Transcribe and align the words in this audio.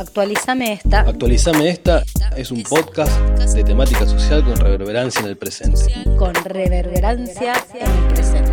Actualizame 0.00 0.72
esta. 0.72 1.00
Actualizame 1.00 1.68
esta 1.68 2.02
es 2.34 2.50
un 2.50 2.62
podcast 2.62 3.12
de 3.52 3.62
temática 3.62 4.06
social 4.06 4.42
con 4.42 4.56
reverberancia 4.56 5.20
en 5.20 5.26
el 5.26 5.36
presente. 5.36 5.92
Con 6.16 6.34
reverberancia 6.34 7.52
en 7.74 7.86
el 7.86 8.14
presente. 8.14 8.52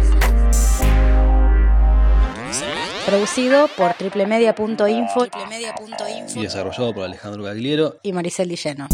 Producido 3.05 3.69
por 3.77 3.93
triplemedia.info 3.93 5.27
y 6.35 6.41
desarrollado 6.41 6.93
por 6.93 7.05
Alejandro 7.05 7.43
Gagliero 7.43 7.95
y 8.03 8.11
Maricel 8.11 8.49
Dilleno. 8.49 8.89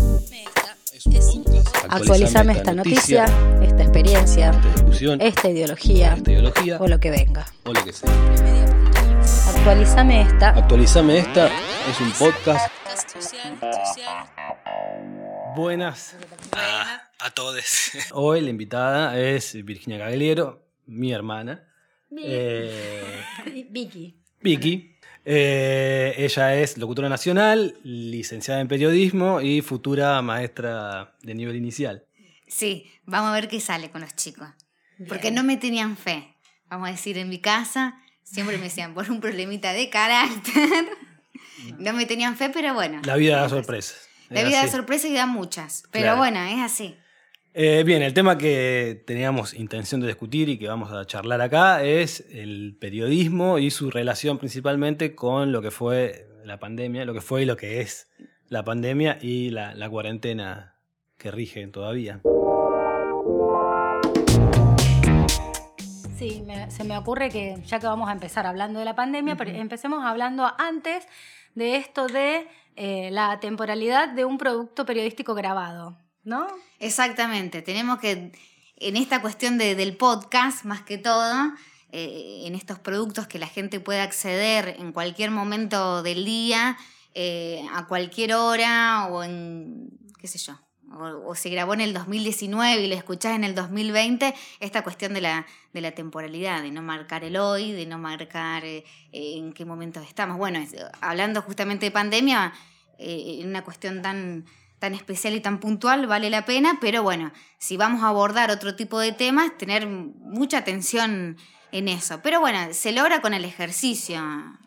Actualizame 1.89 2.53
esta 2.53 2.73
noticia, 2.75 3.25
esta 3.63 3.81
experiencia, 3.81 4.51
esta 4.51 4.69
discusión, 4.75 5.21
esta 5.21 5.49
ideología 5.49 6.13
esta 6.13 6.31
ideología 6.31 6.77
o 6.79 6.87
lo 6.87 6.99
que 6.99 7.09
venga. 7.09 7.47
o 7.65 7.73
lo 7.73 7.83
que 7.83 7.91
sea. 7.91 8.11
Actualizame 9.55 10.21
esta. 10.21 10.49
Actualizame 10.49 11.17
esta 11.17 11.49
es 11.87 11.99
un 11.99 12.11
podcast. 12.13 12.73
Buenas 15.55 16.15
a, 16.51 17.09
a 17.19 17.29
todos. 17.31 17.91
Hoy 18.11 18.41
la 18.41 18.49
invitada 18.49 19.19
es 19.19 19.53
Virginia 19.65 19.97
Gagliero, 19.97 20.65
mi 20.85 21.11
hermana. 21.11 21.67
Eh, 22.17 23.23
Vicky. 23.69 24.17
Vicky. 24.41 24.95
Eh, 25.25 26.13
ella 26.17 26.55
es 26.55 26.77
locutora 26.77 27.09
nacional, 27.09 27.77
licenciada 27.83 28.61
en 28.61 28.67
periodismo 28.67 29.41
y 29.41 29.61
futura 29.61 30.21
maestra 30.21 31.15
de 31.21 31.33
nivel 31.33 31.55
inicial. 31.55 32.05
Sí, 32.47 32.91
vamos 33.05 33.31
a 33.31 33.33
ver 33.33 33.47
qué 33.47 33.59
sale 33.59 33.89
con 33.89 34.01
los 34.01 34.15
chicos. 34.15 34.47
Porque 35.07 35.31
no 35.31 35.43
me 35.43 35.57
tenían 35.57 35.97
fe. 35.97 36.35
Vamos 36.69 36.87
a 36.87 36.91
decir, 36.91 37.17
en 37.17 37.29
mi 37.29 37.39
casa 37.39 37.99
siempre 38.23 38.57
me 38.57 38.65
decían, 38.65 38.93
por 38.93 39.09
un 39.09 39.21
problemita 39.21 39.73
de 39.73 39.89
carácter. 39.89 40.87
No 41.79 41.93
me 41.93 42.05
tenían 42.05 42.35
fe, 42.35 42.49
pero 42.53 42.73
bueno. 42.73 43.01
La 43.05 43.15
vida 43.15 43.41
da 43.41 43.49
sorpresas. 43.49 44.07
La 44.29 44.43
vida 44.43 44.63
da 44.63 44.67
sorpresas 44.71 45.09
y 45.11 45.13
da 45.13 45.25
muchas. 45.25 45.83
Pero 45.91 46.03
Claro. 46.05 46.17
bueno, 46.17 46.41
es 46.43 46.59
así. 46.59 46.95
Eh, 47.55 47.83
bien, 47.85 48.01
el 48.01 48.13
tema 48.15 48.37
que 48.37 49.03
teníamos 49.05 49.53
intención 49.53 50.01
de 50.01 50.07
discutir 50.07 50.49
y 50.49 50.57
que 50.57 50.67
vamos 50.67 50.91
a 50.91 51.05
charlar 51.05 51.39
acá 51.41 51.83
es 51.83 52.25
el 52.31 52.75
periodismo 52.79 53.59
y 53.59 53.69
su 53.69 53.91
relación 53.91 54.39
principalmente 54.39 55.13
con 55.13 55.51
lo 55.51 55.61
que 55.61 55.69
fue 55.69 56.27
la 56.43 56.57
pandemia, 56.57 57.05
lo 57.05 57.13
que 57.13 57.21
fue 57.21 57.43
y 57.43 57.45
lo 57.45 57.55
que 57.55 57.81
es 57.81 58.07
la 58.49 58.63
pandemia 58.65 59.19
y 59.21 59.51
la, 59.51 59.75
la 59.75 59.87
cuarentena 59.89 60.75
que 61.17 61.29
rige 61.29 61.65
todavía. 61.67 62.21
Sí, 66.23 66.41
me- 66.45 66.71
se 66.71 66.85
me 66.85 66.97
ocurre 66.97 67.29
que 67.29 67.61
ya 67.65 67.81
que 67.81 67.85
vamos 67.85 68.07
a 68.07 68.13
empezar 68.13 68.47
hablando 68.47 68.79
de 68.79 68.85
la 68.85 68.95
pandemia, 68.95 69.35
pero 69.35 69.51
empecemos 69.51 70.05
hablando 70.05 70.49
antes 70.57 71.05
de 71.53 71.75
esto 71.75 72.07
de 72.07 72.47
eh, 72.77 73.09
la 73.11 73.41
temporalidad 73.41 74.07
de 74.07 74.23
un 74.23 74.37
producto 74.37 74.85
periodístico 74.85 75.35
grabado, 75.35 75.97
¿no? 76.23 76.47
Exactamente. 76.79 77.61
Tenemos 77.61 77.99
que, 77.99 78.31
en 78.77 78.95
esta 78.95 79.21
cuestión 79.21 79.57
de- 79.57 79.75
del 79.75 79.97
podcast, 79.97 80.63
más 80.63 80.81
que 80.83 80.97
todo, 80.97 81.51
eh, 81.91 82.43
en 82.45 82.55
estos 82.55 82.79
productos 82.79 83.27
que 83.27 83.37
la 83.37 83.47
gente 83.47 83.81
puede 83.81 83.99
acceder 83.99 84.77
en 84.79 84.93
cualquier 84.93 85.29
momento 85.29 86.03
del 86.03 86.23
día, 86.23 86.77
eh, 87.13 87.65
a 87.73 87.85
cualquier 87.85 88.33
hora 88.33 89.07
o 89.11 89.23
en, 89.25 89.89
qué 90.19 90.27
sé 90.29 90.37
yo, 90.39 90.57
o, 90.99 91.35
se 91.35 91.49
grabó 91.49 91.73
en 91.73 91.81
el 91.81 91.93
2019 91.93 92.81
y 92.81 92.87
lo 92.87 92.95
escuchás 92.95 93.35
en 93.35 93.43
el 93.43 93.55
2020, 93.55 94.33
esta 94.59 94.83
cuestión 94.83 95.13
de 95.13 95.21
la, 95.21 95.45
de 95.73 95.81
la 95.81 95.91
temporalidad, 95.91 96.61
de 96.61 96.71
no 96.71 96.81
marcar 96.81 97.23
el 97.23 97.37
hoy, 97.37 97.71
de 97.71 97.85
no 97.85 97.97
marcar 97.97 98.63
eh, 98.65 98.83
en 99.11 99.53
qué 99.53 99.65
momentos 99.65 100.05
estamos. 100.07 100.37
Bueno, 100.37 100.59
hablando 101.01 101.41
justamente 101.41 101.85
de 101.87 101.91
pandemia, 101.91 102.53
eh, 102.97 103.39
en 103.41 103.49
una 103.49 103.63
cuestión 103.63 104.01
tan, 104.01 104.45
tan 104.79 104.93
especial 104.93 105.33
y 105.33 105.39
tan 105.39 105.59
puntual, 105.59 106.07
vale 106.07 106.29
la 106.29 106.45
pena, 106.45 106.77
pero 106.79 107.03
bueno, 107.03 107.31
si 107.57 107.77
vamos 107.77 108.03
a 108.03 108.09
abordar 108.09 108.51
otro 108.51 108.75
tipo 108.75 108.99
de 108.99 109.11
temas, 109.11 109.57
tener 109.57 109.87
mucha 109.87 110.59
atención 110.59 111.37
en 111.73 111.87
eso. 111.89 112.21
Pero 112.21 112.39
bueno, 112.39 112.59
se 112.71 112.91
logra 112.93 113.19
con 113.21 113.33
el 113.33 113.43
ejercicio. 113.45 114.21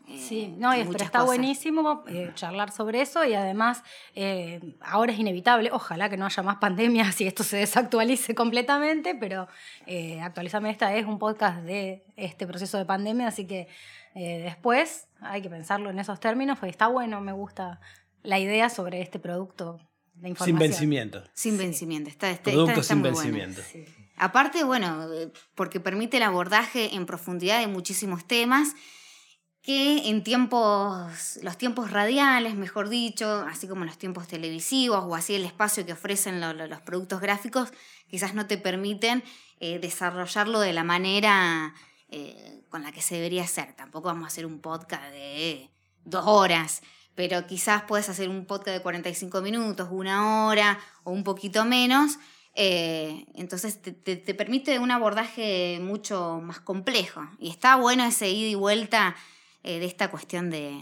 eh, 0.08 0.18
Sí, 0.28 0.54
no, 0.58 0.72
y- 0.74 0.84
pero 0.84 0.90
está 1.04 1.18
cosas. 1.20 1.26
buenísimo 1.26 2.04
eh, 2.08 2.30
charlar 2.34 2.70
sobre 2.70 3.00
eso 3.00 3.24
y 3.24 3.34
además 3.34 3.82
eh, 4.14 4.60
ahora 4.80 5.12
es 5.12 5.18
inevitable, 5.18 5.70
ojalá 5.72 6.08
que 6.08 6.16
no 6.16 6.26
haya 6.26 6.42
más 6.44 6.56
pandemias 6.58 7.20
y 7.20 7.26
esto 7.26 7.42
se 7.42 7.56
desactualice 7.56 8.34
completamente, 8.34 9.14
pero 9.14 9.48
eh, 9.86 10.20
Actualizame 10.20 10.70
esta 10.70 10.94
es 10.94 11.06
un 11.06 11.18
podcast 11.18 11.58
de 11.62 12.04
este 12.16 12.46
proceso 12.46 12.78
de 12.78 12.84
pandemia, 12.84 13.26
así 13.28 13.46
que 13.46 13.66
eh, 14.14 14.38
después 14.44 15.08
hay 15.20 15.42
que 15.42 15.50
pensarlo 15.50 15.90
en 15.90 15.98
esos 15.98 16.20
términos, 16.20 16.58
porque 16.58 16.70
está 16.70 16.86
bueno, 16.86 17.20
me 17.20 17.32
gusta 17.32 17.80
la 18.22 18.38
idea 18.38 18.68
sobre 18.70 19.02
este 19.02 19.18
producto 19.18 19.80
de 20.14 20.28
información. 20.30 20.58
Sin 20.58 20.68
vencimiento. 20.70 21.22
Sin 21.34 21.58
vencimiento. 21.58 22.08
Está, 22.10 22.30
está- 22.30 22.50
Producto 22.50 22.80
está- 22.80 22.80
está 22.80 22.94
sin 22.94 23.02
muy 23.02 23.10
bueno. 23.10 23.22
vencimiento. 23.38 23.62
Sí. 23.70 23.84
Aparte, 24.16 24.64
bueno, 24.64 25.06
porque 25.54 25.80
permite 25.80 26.16
el 26.16 26.22
abordaje 26.22 26.94
en 26.94 27.06
profundidad 27.06 27.60
de 27.60 27.66
muchísimos 27.66 28.26
temas 28.26 28.74
que 29.62 30.08
en 30.08 30.22
tiempos, 30.22 31.38
los 31.42 31.58
tiempos 31.58 31.90
radiales, 31.90 32.54
mejor 32.54 32.88
dicho, 32.88 33.44
así 33.48 33.66
como 33.66 33.84
los 33.84 33.98
tiempos 33.98 34.28
televisivos 34.28 35.04
o 35.04 35.14
así 35.16 35.34
el 35.34 35.44
espacio 35.44 35.84
que 35.84 35.92
ofrecen 35.92 36.40
lo- 36.40 36.52
lo- 36.52 36.68
los 36.68 36.80
productos 36.82 37.20
gráficos, 37.20 37.70
quizás 38.08 38.32
no 38.34 38.46
te 38.46 38.58
permiten 38.58 39.24
eh, 39.58 39.78
desarrollarlo 39.80 40.60
de 40.60 40.72
la 40.72 40.84
manera 40.84 41.74
eh, 42.10 42.62
con 42.68 42.82
la 42.84 42.92
que 42.92 43.02
se 43.02 43.16
debería 43.16 43.42
hacer. 43.42 43.72
Tampoco 43.74 44.06
vamos 44.06 44.24
a 44.24 44.28
hacer 44.28 44.46
un 44.46 44.60
podcast 44.60 45.02
de 45.10 45.68
dos 46.04 46.24
horas, 46.26 46.82
pero 47.16 47.44
quizás 47.48 47.82
puedes 47.88 48.08
hacer 48.08 48.28
un 48.28 48.46
podcast 48.46 48.76
de 48.76 48.82
45 48.82 49.40
minutos, 49.40 49.88
una 49.90 50.46
hora 50.46 50.78
o 51.02 51.10
un 51.10 51.24
poquito 51.24 51.64
menos. 51.64 52.18
Eh, 52.56 53.26
entonces 53.34 53.80
te, 53.82 53.92
te- 53.92 54.16
te 54.16 54.34
permite 54.34 54.78
un 54.78 54.90
abordaje 54.90 55.78
mucho 55.80 56.40
más 56.42 56.58
complejo. 56.60 57.20
Y 57.38 57.50
está 57.50 57.76
bueno 57.76 58.04
ese 58.04 58.30
ida 58.30 58.48
y 58.48 58.54
vuelta 58.54 59.14
eh, 59.62 59.78
de 59.78 59.86
esta 59.86 60.10
cuestión 60.10 60.50
de, 60.50 60.80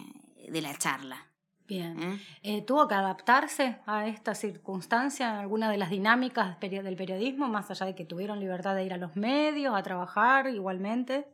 de 0.49 0.63
la 0.63 0.77
charla. 0.79 1.27
Bien. 1.67 2.21
¿eh? 2.43 2.63
¿Tuvo 2.67 2.87
que 2.89 2.95
adaptarse 2.95 3.79
a 3.87 4.07
esta 4.07 4.35
circunstancia, 4.35 5.41
alguna 5.41 5.71
de 5.71 5.79
las 5.79 5.89
dinámicas 5.91 6.61
del 6.61 6.95
periodismo, 6.97 7.49
más 7.49 7.71
allá 7.71 7.87
de 7.87 7.95
que 7.95 8.05
tuvieron 8.05 8.39
libertad 8.39 8.75
de 8.75 8.85
ir 8.85 8.93
a 8.93 8.99
los 8.99 9.17
medios, 9.17 9.75
a 9.75 9.83
trabajar 9.83 10.47
igualmente? 10.49 11.27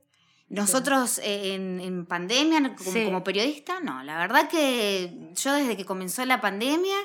Nosotros 0.49 1.21
en, 1.23 1.81
en 1.81 2.07
pandemia, 2.07 2.75
como, 2.77 2.91
Sí. 2.93 3.05
como 3.05 3.23
periodista, 3.25 3.81
no. 3.81 4.03
La 4.05 4.19
verdad 4.19 4.49
que 4.49 5.33
yo 5.35 5.53
desde 5.55 5.77
que 5.77 5.85
comenzó 5.85 6.25
la 6.25 6.41
pandemia, 6.41 6.97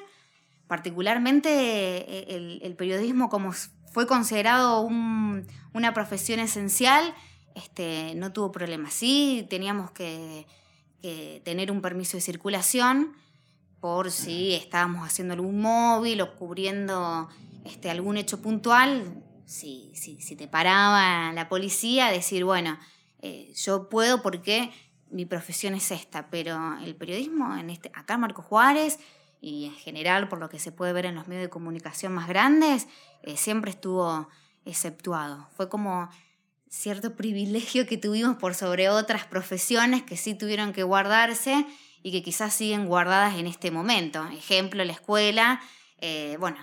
particularmente 0.67 1.49
eh, 1.49 2.59
el, 2.61 2.75
periodismo 2.75 3.29
como 3.29 3.51
fue 3.91 4.07
considerado 4.07 4.81
un- 4.81 5.47
una 5.73 5.93
profesión 5.93 6.39
esencial, 6.39 7.13
este, 7.55 8.13
no 8.15 8.33
tuvo 8.33 8.51
problemas. 8.51 8.93
Sí, 8.93 9.45
teníamos 9.49 9.91
que, 9.91 10.45
tener 11.43 11.69
un 11.71 11.81
permiso 11.81 12.17
de 12.17 12.21
circulación 12.21 13.13
por 13.79 14.09
si 14.09 14.55
estábamos 14.55 15.05
haciendo 15.05 15.35
algún 15.35 15.61
móvil 15.61 16.19
o 16.21 16.35
cubriendo 16.35 17.29
este, 17.65 17.91
algún 17.91 18.17
hecho 18.17 18.41
puntual. 18.41 19.21
Si, 19.45 19.91
si, 19.93 20.35
te 20.35 20.47
paraba 20.47 21.31
la 21.33 21.49
policía, 21.49 22.07
decir, 22.07 22.45
bueno, 22.45 22.79
eh, 23.21 23.53
yo 23.55 23.89
puedo 23.89 24.23
porque 24.23 24.71
mi 25.11 25.27
profesión 25.27 25.75
es 25.75 25.91
esta, 25.91 26.31
pero 26.31 26.77
el 26.83 26.95
periodismo, 26.95 27.55
en 27.55 27.69
este, 27.69 27.91
acá 27.93 28.17
Marco 28.17 28.41
Juárez 28.41 28.97
y 29.45 29.65
en 29.65 29.75
general 29.75 30.27
por 30.27 30.39
lo 30.39 30.49
que 30.49 30.57
se 30.57 30.71
puede 30.71 30.91
ver 30.91 31.05
en 31.05 31.13
los 31.13 31.27
medios 31.27 31.43
de 31.43 31.49
comunicación 31.51 32.11
más 32.13 32.27
grandes, 32.27 32.87
eh, 33.21 33.37
siempre 33.37 33.69
estuvo 33.69 34.27
exceptuado. 34.65 35.47
Fue 35.55 35.69
como 35.69 36.09
cierto 36.67 37.15
privilegio 37.15 37.85
que 37.85 37.99
tuvimos 37.99 38.37
por 38.37 38.55
sobre 38.55 38.89
otras 38.89 39.25
profesiones 39.27 40.01
que 40.01 40.17
sí 40.17 40.33
tuvieron 40.33 40.73
que 40.73 40.81
guardarse 40.81 41.63
y 42.01 42.11
que 42.11 42.23
quizás 42.23 42.55
siguen 42.55 42.87
guardadas 42.87 43.35
en 43.35 43.45
este 43.45 43.69
momento. 43.69 44.25
Ejemplo, 44.29 44.83
la 44.83 44.93
escuela, 44.93 45.61
eh, 45.99 46.37
bueno, 46.39 46.57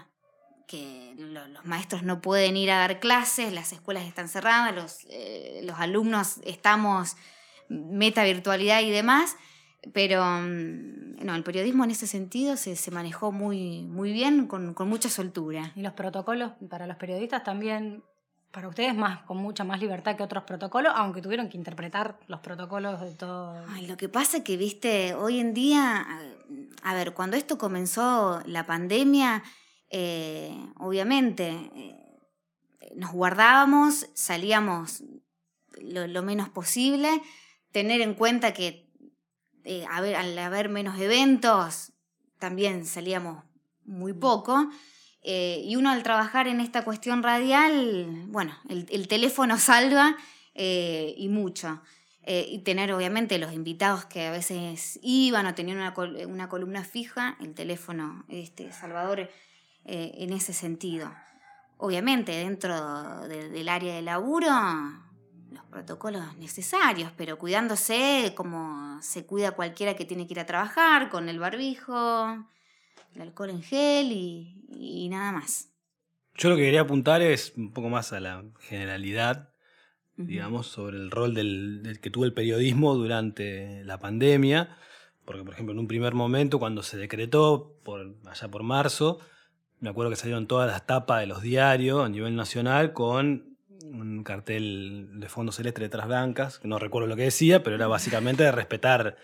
que 0.66 1.14
lo- 1.16 1.46
los 1.46 1.64
maestros 1.64 2.02
no 2.02 2.20
pueden 2.20 2.56
ir 2.56 2.72
a 2.72 2.78
dar 2.78 2.98
clases, 2.98 3.52
las 3.52 3.72
escuelas 3.72 4.04
están 4.06 4.28
cerradas, 4.28 4.74
los, 4.74 5.06
eh, 5.08 5.60
los 5.62 5.78
alumnos 5.78 6.38
estamos 6.44 7.16
meta 7.68 8.24
virtualidad 8.24 8.80
y 8.82 8.90
demás, 8.90 9.36
pero 9.92 10.24
mm, 10.24 11.24
no, 11.24 11.34
el 11.34 11.42
periodismo 11.42 11.84
en 11.84 11.90
ese 11.90 12.06
sentido 12.06 12.56
se, 12.56 12.76
se 12.76 12.90
manejó 12.90 13.32
muy, 13.32 13.82
muy 13.82 14.12
bien, 14.12 14.46
con, 14.46 14.74
con 14.74 14.88
mucha 14.88 15.08
soltura. 15.08 15.72
Y 15.76 15.82
los 15.82 15.92
protocolos 15.94 16.52
para 16.70 16.86
los 16.86 16.96
periodistas 16.96 17.42
también, 17.44 18.02
para 18.52 18.68
ustedes, 18.68 18.94
más 18.94 19.22
con 19.22 19.38
mucha 19.38 19.64
más 19.64 19.80
libertad 19.80 20.14
que 20.16 20.22
otros 20.22 20.44
protocolos, 20.44 20.92
aunque 20.94 21.22
tuvieron 21.22 21.48
que 21.48 21.56
interpretar 21.56 22.18
los 22.28 22.40
protocolos 22.40 23.00
de 23.00 23.12
todo. 23.12 23.64
Ay, 23.70 23.86
lo 23.86 23.96
que 23.96 24.08
pasa 24.08 24.44
que, 24.44 24.56
viste, 24.56 25.14
hoy 25.14 25.40
en 25.40 25.54
día, 25.54 25.96
a- 25.96 26.90
a 26.90 26.94
ver, 26.94 27.14
cuando 27.14 27.36
esto 27.36 27.56
comenzó 27.58 28.40
la 28.46 28.66
pandemia, 28.66 29.42
eh, 29.90 30.54
obviamente 30.78 31.48
eh, 31.74 31.98
nos 32.96 33.12
guardábamos, 33.12 34.08
salíamos 34.14 35.02
lo, 35.80 36.06
lo 36.06 36.22
menos 36.22 36.48
posible, 36.50 37.08
tener 37.72 38.00
en 38.02 38.14
cuenta 38.14 38.52
que 38.52 38.81
eh, 39.64 39.84
al 39.88 40.38
haber 40.38 40.68
menos 40.68 40.98
eventos, 41.00 41.92
también 42.38 42.86
salíamos 42.86 43.44
muy 43.84 44.12
poco. 44.12 44.68
Eh, 45.22 45.62
y 45.64 45.76
uno 45.76 45.90
al 45.90 46.02
trabajar 46.02 46.48
en 46.48 46.60
esta 46.60 46.84
cuestión 46.84 47.22
radial, 47.22 48.24
bueno, 48.26 48.56
el, 48.68 49.08
teléfono 49.08 49.56
salva 49.58 50.16
eh, 50.54 51.14
y 51.16 51.28
mucho. 51.28 51.80
y 52.24 52.58
tener 52.60 52.92
obviamente 52.92 53.38
los 53.38 53.52
invitados 53.52 54.04
que 54.04 54.26
a 54.26 54.30
veces 54.30 55.00
iban 55.02 55.46
o 55.46 55.54
tenían 55.54 55.78
una, 55.78 55.94
una 56.26 56.48
columna 56.48 56.84
fija, 56.84 57.36
el 57.40 57.54
teléfono 57.54 58.24
este, 58.28 58.72
Salvador 58.72 59.28
en 59.84 60.32
ese 60.32 60.52
sentido. 60.52 61.12
Obviamente 61.78 62.30
dentro 62.30 63.26
del 63.26 63.68
área 63.68 63.96
de 63.96 64.02
laburo 64.02 64.52
protocolos 65.72 66.36
necesarios, 66.36 67.10
pero 67.16 67.38
cuidándose 67.38 68.34
como 68.36 69.00
se 69.00 69.24
cuida 69.24 69.52
cualquiera 69.52 69.96
que 69.96 70.04
tiene 70.04 70.26
que 70.26 70.34
ir 70.34 70.40
a 70.40 70.46
trabajar, 70.46 71.08
con 71.08 71.28
el 71.30 71.38
barbijo, 71.38 72.46
el 73.14 73.22
alcohol 73.22 73.50
en 73.50 73.62
gel 73.62 74.12
y, 74.12 75.08
nada 75.10 75.32
más. 75.32 75.70
Yo 76.36 76.50
lo 76.50 76.56
que 76.56 76.62
quería 76.62 76.82
apuntar 76.82 77.22
es 77.22 77.54
un 77.56 77.72
poco 77.72 77.88
más 77.88 78.12
a 78.12 78.20
la 78.20 78.44
generalidad, 78.60 79.48
digamos, 80.16 80.66
sobre 80.66 80.98
el 80.98 81.10
rol 81.10 81.34
del, 81.34 81.98
que 82.02 82.10
tuvo 82.10 82.26
el 82.26 82.34
periodismo 82.34 82.94
durante 82.94 83.82
la 83.84 83.98
pandemia, 83.98 84.76
porque 85.24 85.42
por 85.42 85.54
ejemplo 85.54 85.72
en 85.72 85.78
un 85.78 85.88
primer 85.88 86.14
momento 86.14 86.58
cuando 86.58 86.82
se 86.82 86.98
decretó, 86.98 87.78
por, 87.82 88.14
allá 88.26 88.48
por 88.48 88.62
marzo, 88.62 89.20
me 89.80 89.88
acuerdo 89.88 90.10
que 90.10 90.16
salieron 90.16 90.46
todas 90.46 90.70
las 90.70 90.86
tapas 90.86 91.20
de 91.20 91.26
los 91.26 91.40
diarios 91.40 92.04
a 92.04 92.08
nivel 92.10 92.36
nacional 92.36 92.92
con 92.92 93.51
un 93.92 94.24
cartel 94.24 95.08
de 95.20 95.28
fondo 95.28 95.52
celeste 95.52 95.80
letras 95.80 96.06
blancas, 96.06 96.60
no 96.64 96.78
recuerdo 96.78 97.08
lo 97.08 97.16
que 97.16 97.24
decía, 97.24 97.62
pero 97.62 97.76
era 97.76 97.86
básicamente 97.86 98.42
de 98.42 98.52
respetar, 98.52 99.16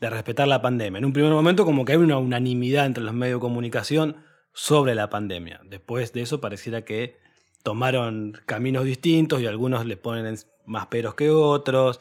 de 0.00 0.10
respetar 0.10 0.48
la 0.48 0.62
pandemia. 0.62 0.98
En 0.98 1.04
un 1.04 1.12
primer 1.12 1.32
momento 1.32 1.64
como 1.64 1.84
que 1.84 1.92
hay 1.92 1.98
una 1.98 2.18
unanimidad 2.18 2.86
entre 2.86 3.04
los 3.04 3.14
medios 3.14 3.38
de 3.38 3.42
comunicación 3.42 4.16
sobre 4.52 4.94
la 4.94 5.10
pandemia. 5.10 5.60
Después 5.64 6.12
de 6.12 6.22
eso 6.22 6.40
pareciera 6.40 6.84
que 6.84 7.18
tomaron 7.62 8.40
caminos 8.46 8.84
distintos 8.84 9.40
y 9.40 9.46
algunos 9.46 9.86
le 9.86 9.96
ponen 9.96 10.36
más 10.66 10.86
peros 10.86 11.14
que 11.14 11.30
otros, 11.30 12.00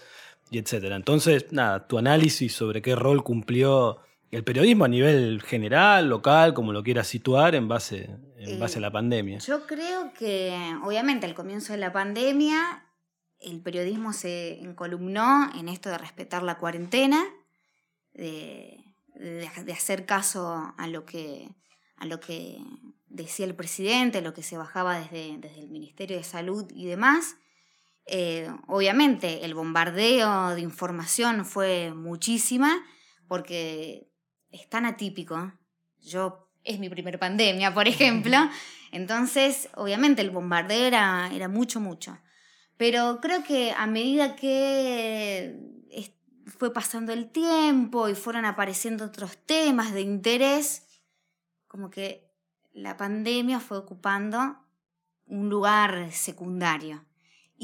y 0.54 0.60
etcétera. 0.60 0.96
Entonces, 0.96 1.52
nada, 1.52 1.88
tu 1.88 1.98
análisis 1.98 2.54
sobre 2.54 2.82
qué 2.82 2.96
rol 2.96 3.24
cumplió 3.24 4.00
el 4.34 4.44
periodismo 4.44 4.86
a 4.86 4.88
nivel 4.88 5.44
general, 5.44 6.10
local, 6.10 6.56
como 6.56 6.74
lo 6.74 6.82
quieras 6.82 7.08
situar 7.08 7.54
en 7.54 7.68
base, 7.68 8.10
en 8.38 8.60
base 8.60 8.80
a 8.80 8.82
la 8.82 8.92
pandemia. 8.92 9.38
Yo 9.38 9.68
creo 9.68 10.12
que, 10.14 10.58
obviamente, 10.84 11.28
al 11.28 11.36
comienzo 11.36 11.74
de 11.74 11.78
la 11.78 11.94
pandemia, 11.94 12.84
el 13.40 13.62
periodismo 13.62 14.12
se 14.12 14.60
encolumnó 14.60 15.52
en 15.56 15.70
esto 15.70 15.90
de 15.90 16.00
respetar 16.00 16.42
la 16.42 16.58
cuarentena, 16.58 17.24
de, 18.14 18.80
hacer 19.72 20.08
caso 20.08 20.74
a 20.76 20.88
lo, 20.88 21.06
que, 21.06 21.50
a 21.98 22.08
lo 22.08 22.20
que 22.20 22.58
decía 23.06 23.46
el 23.46 23.56
presidente, 23.56 24.22
lo 24.22 24.34
que 24.34 24.42
se 24.42 24.58
bajaba 24.58 24.98
desde, 24.98 25.38
desde 25.38 25.60
el 25.60 25.70
Ministerio 25.70 26.18
de 26.18 26.24
Salud 26.24 26.66
y 26.74 26.88
demás. 26.88 27.36
Eh, 28.08 28.50
obviamente, 28.68 29.46
el 29.46 29.54
bombardeo 29.54 30.56
de 30.56 30.62
información 30.62 31.46
fue 31.46 31.94
muchísima, 31.94 32.84
porque 33.28 34.10
es 34.54 34.70
tan 34.70 34.86
atípico. 34.86 35.52
Yo, 36.02 36.48
es 36.64 36.80
mi 36.80 36.90
primer 36.90 37.20
pandemia, 37.20 37.74
por 37.74 37.88
ejemplo. 37.88 38.38
Entonces, 38.92 39.68
obviamente 39.76 40.22
el 40.22 40.30
bombardeo 40.30 40.86
era, 40.86 41.30
era 41.34 41.50
mucho, 41.50 41.82
mucho. 41.82 42.18
Pero 42.78 43.20
creo 43.22 43.44
que 43.44 43.74
a 43.76 43.88
medida 43.88 44.36
que 44.36 45.60
fue 46.46 46.74
pasando 46.74 47.14
el 47.14 47.30
tiempo 47.30 48.10
y 48.10 48.16
fueron 48.16 48.46
apareciendo 48.46 49.06
otros 49.06 49.38
temas 49.46 49.94
de 49.94 50.02
interés, 50.02 51.02
como 51.68 51.90
que 51.90 52.32
la 52.74 52.98
pandemia 52.98 53.60
fue 53.60 53.78
ocupando 53.78 54.58
un 55.26 55.50
lugar 55.50 56.12
secundario 56.12 57.06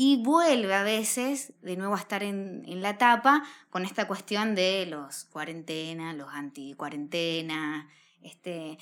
y 0.02 0.16
vuelve 0.16 0.74
a 0.74 0.84
veces 0.84 1.52
de 1.62 1.76
nuevo 1.76 1.94
a 1.94 2.00
estar 2.00 2.24
en, 2.24 2.64
la 2.82 2.98
tapa 2.98 3.44
con 3.70 3.84
esta 3.84 4.08
cuestión 4.08 4.56
de 4.56 4.86
los 4.86 5.26
cuarentena, 5.26 6.14
los 6.14 6.30
anti-cuarentena, 6.32 7.90
este, 8.22 8.78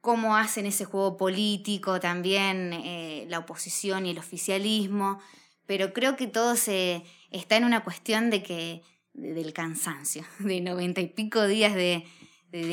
cómo 0.00 0.36
hacen 0.36 0.66
ese 0.66 0.84
juego 0.84 1.16
político 1.16 1.98
también 1.98 2.72
eh, 2.72 3.26
la 3.28 3.40
oposición 3.40 4.06
y 4.06 4.10
el 4.10 4.18
oficialismo, 4.18 5.18
pero 5.66 5.92
creo 5.92 6.14
que 6.14 6.28
todo 6.28 6.54
se 6.54 7.02
está 7.32 7.56
en 7.56 7.64
una 7.64 7.82
cuestión 7.82 8.30
de 8.30 8.44
que 8.44 8.82
del 9.12 9.52
cansancio, 9.52 10.22
de 10.38 10.60
noventa 10.60 11.00
y 11.00 11.08
pico 11.08 11.48
días 11.48 11.74
de, 11.74 12.06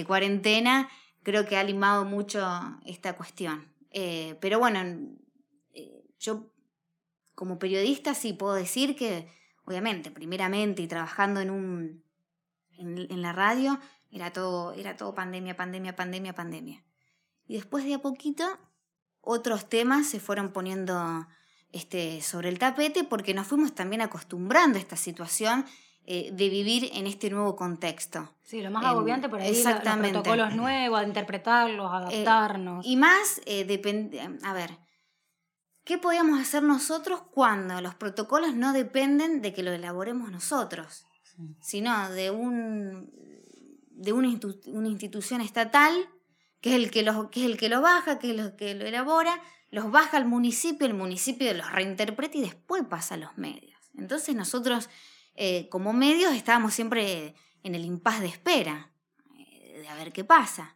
cuarentena, 0.06 0.88
creo 1.24 1.48
que 1.48 1.58
ha 1.58 1.64
limado 1.64 2.06
mucho 2.06 2.48
esta 2.86 3.16
cuestión. 3.16 3.74
Eh, 3.90 4.38
pero 4.40 4.60
bueno, 4.60 4.82
eh, 5.74 6.04
yo 6.20 6.52
como 7.38 7.60
periodista 7.60 8.16
sí 8.16 8.34
puedo 8.34 8.56
decir 8.56 8.96
que, 8.96 9.28
obviamente, 9.64 10.10
primeramente 10.10 10.82
y 10.82 10.88
trabajando 10.88 11.40
en, 11.40 11.52
un, 11.52 12.04
en, 12.80 13.22
la 13.22 13.32
radio, 13.32 13.80
era 14.12 14.34
todo, 14.34 14.74
era 14.74 14.98
todo 14.98 15.14
pandemia, 15.14 15.56
pandemia, 15.56 15.96
pandemia, 15.96 16.34
pandemia. 16.34 16.84
Y 17.46 17.54
después 17.54 17.86
de 17.86 17.94
a 17.94 18.00
poquito, 18.00 18.44
otros 19.22 19.70
temas 19.70 20.08
se 20.08 20.20
fueron 20.20 20.52
poniendo 20.52 21.28
este, 21.72 22.24
sobre 22.24 22.50
el 22.50 22.58
tapete 22.58 23.04
porque 23.04 23.36
nos 23.36 23.46
fuimos 23.46 23.76
también 23.76 24.02
acostumbrando 24.02 24.80
a 24.80 24.82
esta 24.82 24.96
situación 24.96 25.64
eh, 26.08 26.32
de 26.34 26.50
vivir 26.50 26.90
en 26.92 27.06
este 27.06 27.30
nuevo 27.30 27.56
contexto. 27.56 28.34
Sí, 28.42 28.64
lo 28.64 28.72
más 28.72 28.84
agobiante 28.84 29.30
por 29.30 29.42
ahí, 29.42 29.52
exactamente. 29.52 30.14
los 30.14 30.24
protocolos 30.24 30.56
nuevos, 30.56 31.04
interpretarlos, 31.04 31.86
eh, 31.86 32.24
adaptarnos. 32.24 32.84
y 32.84 32.96
más, 32.96 33.42
eh, 33.46 33.64
depende, 33.64 34.28
a 34.42 34.54
ver, 34.54 34.87
¿Qué 35.88 35.98
podíamos 35.98 36.42
hacer 36.42 36.64
nosotros 36.64 37.22
cuando 37.32 37.80
los 37.80 37.96
protocolos 37.96 38.54
no 38.54 38.74
dependen 38.74 39.42
de 39.42 39.54
que 39.54 39.64
lo 39.64 39.72
elaboremos 39.72 40.30
nosotros, 40.30 41.06
sino 41.62 42.10
de, 42.10 42.30
un, 42.30 43.10
de 43.92 44.12
una, 44.12 44.28
institución 44.28 45.40
estatal 45.40 45.94
que 46.60 46.72
es, 46.72 46.76
el 46.76 46.92
que, 46.92 47.04
los, 47.04 47.30
que 47.30 47.40
es 47.40 47.46
el 47.46 47.56
que 47.56 47.70
lo 47.70 47.80
baja, 47.80 48.20
que 48.20 48.32
es 48.32 48.38
el 48.38 48.56
que 48.58 48.76
lo 48.76 48.86
elabora, 48.86 49.42
los 49.72 49.90
baja 49.90 50.18
al 50.18 50.26
municipio, 50.26 50.86
el 50.86 50.94
municipio 50.94 51.54
los 51.54 51.72
reinterpreta 51.72 52.38
y 52.38 52.42
después 52.42 52.84
pasa 52.84 53.16
a 53.16 53.20
los 53.20 53.38
medios. 53.38 53.80
Entonces 53.96 54.36
nosotros 54.36 54.90
eh, 55.36 55.70
como 55.70 55.94
medios 55.94 56.34
estábamos 56.34 56.74
siempre 56.74 57.34
en 57.64 57.76
el 57.76 57.86
impas 57.86 58.20
de 58.20 58.28
espera, 58.28 58.92
eh, 59.38 59.80
de 59.84 59.88
a 59.88 59.96
ver 59.96 60.12
qué 60.12 60.26
pasa. 60.26 60.76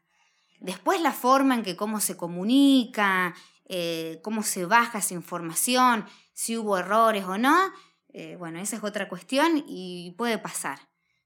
Después 0.61 1.01
la 1.01 1.11
forma 1.11 1.55
en 1.55 1.63
que 1.63 1.75
cómo 1.75 1.99
se 1.99 2.15
comunica, 2.15 3.35
eh, 3.65 4.19
cómo 4.23 4.43
se 4.43 4.65
baja 4.65 4.99
esa 4.99 5.13
información, 5.13 6.05
si 6.33 6.57
hubo 6.57 6.77
errores 6.77 7.23
o 7.25 7.37
no, 7.37 7.71
eh, 8.13 8.35
bueno, 8.37 8.59
esa 8.59 8.75
es 8.75 8.83
otra 8.83 9.07
cuestión 9.07 9.63
y 9.67 10.13
puede 10.17 10.37
pasar. 10.37 10.79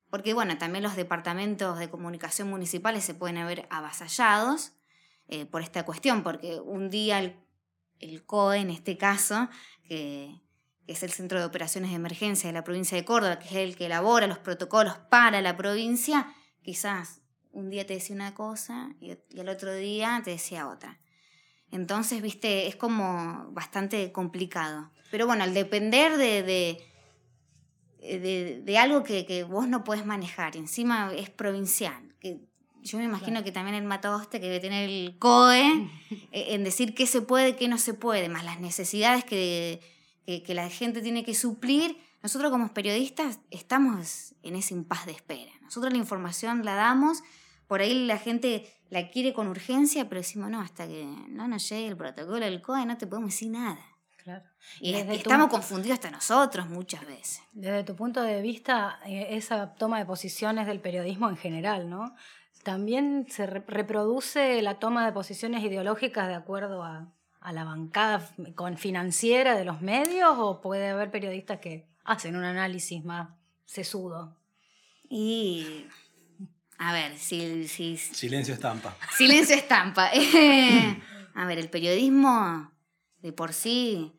Porque 0.09 0.33
bueno, 0.33 0.57
también 0.57 0.83
los 0.83 0.95
departamentos 0.95 1.79
de 1.79 1.89
comunicación 1.89 2.49
municipales 2.49 3.03
se 3.03 3.13
pueden 3.13 3.45
ver 3.47 3.67
avasallados 3.69 4.73
eh, 5.27 5.45
por 5.45 5.61
esta 5.61 5.83
cuestión, 5.83 6.23
porque 6.23 6.59
un 6.59 6.89
día 6.89 7.19
el, 7.99 8.25
COE, 8.25 8.59
en 8.59 8.69
este 8.69 8.97
caso, 8.97 9.49
que, 9.87 10.41
es 10.87 11.01
el 11.01 11.11
Centro 11.11 11.39
de 11.39 11.45
Operaciones 11.45 11.89
de 11.89 11.95
Emergencia 11.95 12.47
de 12.47 12.53
la 12.53 12.63
provincia 12.63 12.95
de 12.95 13.03
Córdoba, 13.03 13.39
que 13.39 13.47
es 13.47 13.55
el 13.55 13.75
que 13.75 13.87
elabora 13.87 14.27
los 14.27 14.37
protocolos 14.37 14.97
para 15.09 15.41
la 15.41 15.57
provincia, 15.57 16.31
quizás 16.61 17.21
un 17.51 17.71
día 17.71 17.87
te 17.87 17.95
decía 17.95 18.15
una 18.15 18.35
cosa 18.35 18.91
y, 18.99 19.17
y 19.29 19.39
el 19.39 19.49
otro 19.49 19.73
día 19.73 20.21
te 20.23 20.31
decía 20.31 20.67
otra. 20.67 20.99
Entonces, 21.75 22.21
viste, 22.21 22.67
es 22.67 22.77
como 22.77 23.51
bastante 23.51 24.13
complicado. 24.13 24.91
Pero 25.11 25.27
bueno, 25.27 25.43
al 25.43 25.53
depender 25.53 26.17
de, 26.17 26.41
de, 28.01 28.61
de, 28.63 28.77
algo 28.77 29.03
que, 29.03 29.45
vos 29.47 29.67
no 29.67 29.83
puedes 29.83 30.05
manejar, 30.05 30.55
encima 30.55 31.13
es 31.13 31.29
provincial, 31.29 32.15
que 32.19 32.39
yo 32.81 32.97
me 32.97 33.03
imagino 33.03 33.43
que 33.43 33.51
también 33.51 33.75
el 33.75 33.83
matoste 33.83 34.39
que 34.39 34.45
debe 34.45 34.59
tener 34.61 34.89
el 34.89 35.17
COE 35.19 35.89
eh, 36.31 36.45
en 36.53 36.63
decir 36.63 36.95
qué 36.95 37.07
se 37.07 37.21
puede, 37.21 37.57
qué 37.57 37.67
no 37.67 37.77
se 37.77 37.93
puede, 37.93 38.29
más 38.29 38.45
las 38.45 38.61
necesidades 38.61 39.25
que, 39.25 39.81
que, 40.25 40.53
la 40.53 40.69
gente 40.69 41.01
tiene 41.01 41.25
que 41.25 41.35
suplir. 41.35 41.97
Nosotros 42.23 42.51
como 42.51 42.73
periodistas 42.73 43.39
estamos 43.51 44.33
en 44.43 44.55
ese 44.55 44.73
impas 44.73 45.05
de 45.05 45.11
espera. 45.11 45.51
Nosotros 45.61 45.91
la 45.91 45.99
información 45.99 46.63
la 46.63 46.75
damos, 46.75 47.21
por 47.67 47.81
ahí 47.81 48.05
la 48.05 48.17
gente 48.17 48.71
la 48.89 49.09
quiere 49.09 49.33
con 49.33 49.47
urgencia, 49.47 50.07
pero 50.07 50.21
decimos, 50.21 50.49
no, 50.49 50.61
hasta 50.61 50.87
que 50.87 51.05
no 51.29 51.47
nos 51.47 51.67
llegue 51.69 51.87
el 51.87 51.97
protocolo 51.97 52.45
del 52.45 52.61
COE 52.61 52.85
no 52.85 52.97
te 52.97 53.07
podemos 53.07 53.31
decir 53.31 53.51
nada. 53.51 53.79
Claro. 54.23 54.43
Y 54.79 54.95
estamos 54.95 55.49
confundidos 55.49 55.99
hasta 55.99 56.09
nosotros 56.09 56.67
muchas 56.67 57.05
veces. 57.05 57.43
Desde 57.53 57.83
tu 57.83 57.95
punto 57.95 58.23
de 58.23 58.41
vista, 58.41 58.99
eh, 59.05 59.27
esa 59.31 59.75
toma 59.75 59.99
de 59.99 60.05
posiciones 60.05 60.65
del 60.65 60.79
periodismo 60.79 61.29
en 61.29 61.37
general, 61.37 61.89
¿no? 61.89 62.15
¿También 62.63 63.27
se 63.29 63.45
reproduce 63.45 64.61
la 64.63 64.79
toma 64.79 65.05
de 65.05 65.11
posiciones 65.11 65.63
ideológicas 65.63 66.27
de 66.27 66.33
acuerdo 66.33 66.83
a, 66.83 67.13
a 67.39 67.53
la 67.53 67.63
bancada 67.63 68.27
con 68.55 68.77
financiera 68.77 69.55
de 69.55 69.65
los 69.65 69.81
medios 69.81 70.33
o 70.39 70.61
puede 70.61 70.89
haber 70.89 71.11
periodistas 71.11 71.59
que 71.59 71.87
hacen 72.03 72.35
un 72.35 72.43
análisis 72.43 73.05
más 73.05 73.29
sesudo? 73.65 74.35
Y 75.07 75.85
A 76.77 76.91
ver, 76.93 77.17
si, 77.17 77.67
si, 77.67 77.97
Silencio 77.97 78.53
estampa. 78.53 78.97
Silencio 79.17 79.55
estampa. 79.55 80.09
a 81.35 81.45
ver, 81.45 81.57
el 81.59 81.69
periodismo 81.69 82.71
de 83.21 83.31
por 83.33 83.53
sí, 83.53 84.11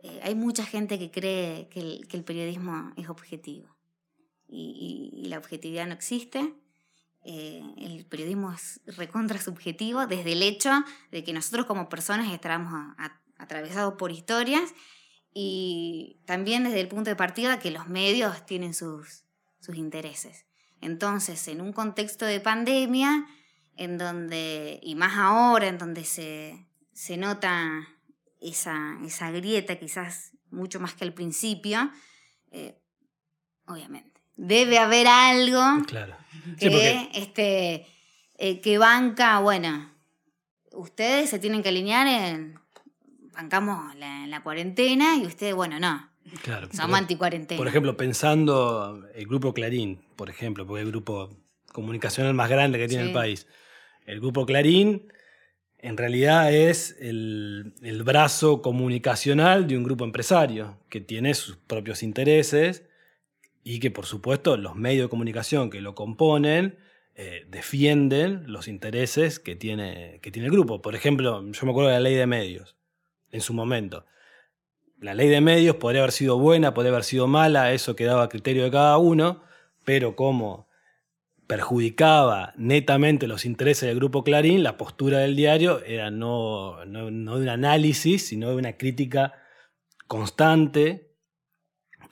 eh, 0.00 0.20
hay 0.22 0.34
mucha 0.34 0.64
gente 0.66 0.98
que 0.98 1.10
cree 1.10 1.68
que 1.68 1.80
el, 1.80 2.08
que 2.08 2.16
el 2.16 2.24
periodismo 2.24 2.92
es 2.96 3.08
objetivo 3.08 3.76
y, 4.48 5.10
y, 5.14 5.20
y 5.22 5.28
la 5.28 5.38
objetividad 5.38 5.86
no 5.86 5.94
existe. 5.94 6.54
Eh, 7.24 7.62
el 7.76 8.06
periodismo 8.06 8.50
es 8.52 8.80
recontra 8.96 9.40
subjetivo 9.40 10.06
desde 10.06 10.32
el 10.32 10.42
hecho 10.42 10.70
de 11.10 11.22
que 11.22 11.32
nosotros 11.34 11.66
como 11.66 11.88
personas 11.90 12.32
estamos 12.32 12.72
a- 12.72 12.94
a- 12.98 13.20
atravesados 13.36 13.94
por 13.98 14.10
historias 14.10 14.72
y 15.32 16.18
también 16.26 16.64
desde 16.64 16.80
el 16.80 16.88
punto 16.88 17.10
de 17.10 17.16
partida 17.16 17.58
que 17.58 17.70
los 17.70 17.88
medios 17.88 18.44
tienen 18.46 18.74
sus, 18.74 19.24
sus 19.60 19.76
intereses. 19.76 20.46
Entonces, 20.80 21.46
en 21.48 21.60
un 21.60 21.72
contexto 21.72 22.24
de 22.24 22.40
pandemia, 22.40 23.26
en 23.76 23.98
donde, 23.98 24.80
y 24.82 24.94
más 24.94 25.16
ahora, 25.16 25.68
en 25.68 25.78
donde 25.78 26.04
se, 26.04 26.66
se 26.92 27.16
nota 27.16 27.88
esa, 28.40 28.98
esa 29.04 29.30
grieta 29.30 29.78
quizás 29.78 30.32
mucho 30.50 30.80
más 30.80 30.94
que 30.94 31.04
al 31.04 31.14
principio, 31.14 31.90
eh, 32.50 32.78
obviamente, 33.66 34.20
debe 34.36 34.78
haber 34.78 35.06
algo 35.06 35.84
Claro. 35.86 36.16
que, 36.58 36.66
Sí, 36.66 36.70
porque 36.70 37.10
este, 37.14 37.86
eh, 38.38 38.60
que 38.60 38.78
banca, 38.78 39.38
bueno, 39.40 39.90
ustedes 40.72 41.30
se 41.30 41.38
tienen 41.38 41.62
que 41.62 41.68
alinear 41.68 42.06
en, 42.06 42.58
bancamos 43.32 43.94
la, 43.96 44.26
la 44.26 44.42
cuarentena 44.42 45.16
y 45.16 45.26
ustedes, 45.26 45.54
bueno, 45.54 45.78
no, 45.78 46.09
claro, 46.42 46.68
somos 46.72 46.98
anti-cuarentena. 46.98 47.58
Por 47.58 47.68
ejemplo, 47.68 47.96
pensando 47.96 49.06
el 49.14 49.26
grupo 49.26 49.52
Clarín, 49.54 50.00
por 50.16 50.30
ejemplo, 50.30 50.66
porque 50.66 50.82
es 50.82 50.86
el 50.86 50.92
grupo 50.92 51.30
comunicacional 51.72 52.34
más 52.34 52.48
grande 52.50 52.78
que 52.78 52.88
tiene 52.88 53.04
Sí. 53.04 53.08
el 53.10 53.14
país. 53.14 53.46
El 54.06 54.20
grupo 54.20 54.44
Clarín 54.46 55.12
en 55.78 55.96
realidad 55.96 56.52
es 56.52 56.96
el, 57.00 57.74
el 57.82 58.02
brazo 58.02 58.60
comunicacional 58.60 59.66
de 59.66 59.76
un 59.76 59.84
grupo 59.84 60.04
empresario 60.04 60.78
que 60.88 61.00
tiene 61.00 61.34
sus 61.34 61.56
propios 61.56 62.02
intereses 62.02 62.84
y 63.62 63.78
que 63.80 63.90
por 63.90 64.06
supuesto 64.06 64.56
los 64.56 64.74
medios 64.76 65.06
de 65.06 65.10
comunicación 65.10 65.70
que 65.70 65.80
lo 65.80 65.94
componen 65.94 66.78
eh, 67.14 67.46
defienden 67.48 68.44
los 68.46 68.68
intereses 68.68 69.38
que 69.38 69.54
tiene, 69.56 70.18
que 70.22 70.30
tiene 70.30 70.46
el 70.46 70.52
grupo. 70.52 70.80
Por 70.82 70.94
ejemplo, 70.94 71.42
yo 71.50 71.66
me 71.66 71.70
acuerdo 71.70 71.88
de 71.90 71.94
la 71.96 72.00
ley 72.00 72.14
de 72.14 72.26
medios 72.26 72.76
en 73.30 73.40
su 73.40 73.52
momento. 73.54 74.06
La 75.00 75.14
ley 75.14 75.28
de 75.28 75.40
medios 75.40 75.76
podría 75.76 76.02
haber 76.02 76.12
sido 76.12 76.38
buena, 76.38 76.74
podría 76.74 76.92
haber 76.92 77.04
sido 77.04 77.26
mala, 77.26 77.72
eso 77.72 77.96
quedaba 77.96 78.24
a 78.24 78.28
criterio 78.28 78.64
de 78.64 78.70
cada 78.70 78.98
uno, 78.98 79.42
pero 79.84 80.14
como 80.14 80.68
perjudicaba 81.46 82.52
netamente 82.56 83.26
los 83.26 83.44
intereses 83.44 83.88
del 83.88 83.96
grupo 83.96 84.22
Clarín, 84.22 84.62
la 84.62 84.76
postura 84.76 85.18
del 85.18 85.34
diario 85.34 85.82
era 85.84 86.10
no, 86.10 86.76
de 86.86 87.02
un 87.02 87.48
análisis, 87.48 88.26
sino 88.28 88.50
de 88.50 88.56
una 88.56 88.76
crítica 88.76 89.32
constante 90.06 91.10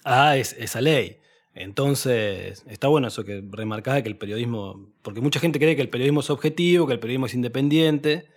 a 0.05 0.37
es- 0.37 0.57
esa 0.59 0.81
ley. 0.81 1.19
Entonces, 1.55 2.65
está 2.69 2.89
bueno 2.89 3.09
eso 3.09 3.25
que 3.25 3.43
remarcás 3.51 3.97
de 3.97 4.03
que 4.03 4.09
el 4.09 4.17
periodismo, 4.17 4.93
porque 5.03 5.21
mucha 5.21 5.41
gente 5.41 5.59
cree 5.59 5.77
que 5.77 5.83
el 5.83 5.91
periodismo 5.91 6.21
es 6.21 6.31
objetivo, 6.31 6.87
que 6.87 6.95
el 6.95 7.01
periodismo 7.01 7.27
es 7.27 7.35
independiente, 7.35 8.29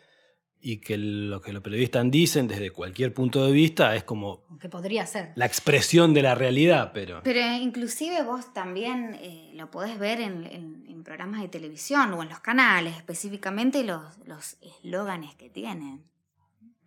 y 0.63 0.77
que 0.77 0.95
lo 0.97 1.41
que 1.41 1.53
los 1.53 1.63
periodistas 1.63 2.05
dicen 2.11 2.47
desde 2.47 2.69
cualquier 2.69 3.13
punto 3.13 3.43
de 3.45 3.51
vista 3.51 3.95
es 3.95 4.03
como 4.03 4.43
Que 4.59 4.69
podría 4.69 5.05
ser. 5.07 5.31
la 5.35 5.45
expresión 5.47 6.13
de 6.13 6.21
la 6.21 6.35
realidad, 6.35 6.91
pero... 6.93 7.21
Pero 7.23 7.41
inclusive 7.57 8.21
vos 8.23 8.53
también 8.53 9.15
eh, 9.21 9.51
lo 9.55 9.71
podés 9.71 9.97
ver 9.97 10.21
en, 10.21 10.45
en- 10.45 10.85
en 10.87 11.03
programas 11.03 11.41
de 11.41 11.47
televisión 11.47 12.13
o 12.13 12.21
en 12.21 12.29
los 12.29 12.39
canales, 12.41 12.95
específicamente 12.95 13.83
los 13.83 14.03
los 14.27 14.57
eslóganes 14.61 15.33
que 15.35 15.49
tienen. 15.49 16.03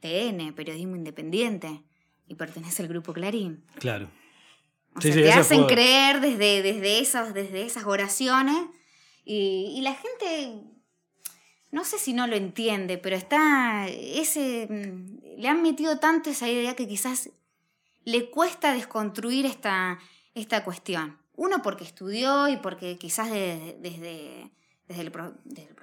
TN, 0.01 0.53
Periodismo 0.55 0.97
Independiente, 0.97 1.83
y 2.29 2.35
pertenece 2.37 2.83
al 2.83 2.89
grupo 2.89 3.13
Clarín. 3.13 3.65
Claro. 3.79 4.09
O 4.95 5.01
Sí, 5.01 5.09
sea, 5.13 5.15
sí, 5.15 5.23
te 5.23 5.33
hacen 5.33 5.59
fue- 5.65 5.75
creer 5.75 6.21
desde, 6.21 6.63
desde, 6.63 7.01
esas, 7.01 7.35
desde 7.35 7.63
esas 7.63 7.85
oraciones 7.87 8.57
y, 9.25 9.75
y 9.77 9.81
la 9.83 9.95
gente, 9.95 10.61
no 11.75 11.85
sé 11.85 11.99
si 11.99 12.13
no 12.13 12.27
lo 12.27 12.37
entiende, 12.37 12.99
pero 12.99 13.17
está, 13.17 13.89
ese, 13.89 14.67
mm, 14.71 15.41
le 15.41 15.49
han 15.49 15.61
metido 15.63 15.99
tanto 15.99 16.31
esa 16.31 16.49
idea 16.49 16.75
que 16.77 16.87
quizás 16.87 17.31
le 18.05 18.31
cuesta 18.31 18.73
desconstruir 18.73 19.45
esta, 19.45 19.99
esta 20.35 20.63
cuestión. 20.65 21.19
Uno 21.37 21.63
porque 21.63 21.83
estudió 21.85 22.49
y 22.49 22.57
porque 22.59 22.97
quizás 22.97 23.29
de- 23.31 23.77
desde, 23.81 24.51
desde, 24.89 25.03
el, 25.03 25.11
pro- 25.11 25.35
desde 25.45 25.69
el 25.71 25.75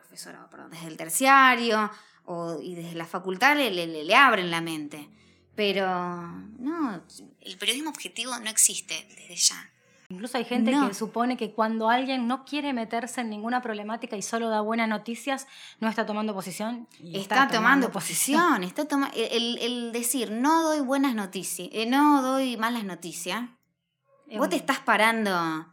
perdón, 0.50 0.72
desde 0.72 0.88
el 0.88 0.98
terciario 0.98 1.92
o, 2.26 2.60
y 2.62 2.76
desde 2.76 2.96
la 2.96 3.06
facultad 3.06 3.58
le, 3.58 3.70
le- 3.72 4.04
le 4.06 4.16
abren 4.16 4.50
la 4.50 4.62
mente. 4.62 5.10
Pero 5.56 5.86
no, 6.60 7.04
el 7.42 7.58
periodismo 7.58 7.90
objetivo 7.90 8.38
no 8.40 8.50
existe 8.50 9.06
desde 9.16 9.36
ya. 9.36 9.70
Incluso 10.12 10.38
hay 10.38 10.44
gente 10.44 10.72
No. 10.72 10.88
que 10.90 10.94
supone 10.94 11.38
que 11.38 11.54
cuando 11.54 11.90
alguien 11.90 12.28
no 12.28 12.44
quiere 12.44 12.74
meterse 12.74 13.22
en 13.22 13.30
ninguna 13.30 13.62
problemática 13.62 14.18
y 14.18 14.22
solo 14.22 14.50
da 14.50 14.60
buenas 14.60 14.90
noticias, 14.90 15.48
no 15.80 15.88
está 15.88 16.06
tomando 16.06 16.34
posición. 16.34 16.88
Está, 17.14 17.48
tomando 17.48 17.92
posición, 17.98 18.64
está 18.64 18.86
toma 18.86 19.10
el, 19.16 19.58
el 19.60 19.92
decir 19.94 20.30
no 20.32 20.64
doy 20.64 20.82
buenas 20.82 21.16
noticias, 21.16 21.70
eh, 21.72 21.86
no 21.86 22.22
doy 22.22 22.58
malas 22.58 22.84
noticias, 22.84 23.50
vos 24.38 24.50
te 24.50 24.58
estás 24.58 24.80
parando, 24.80 25.66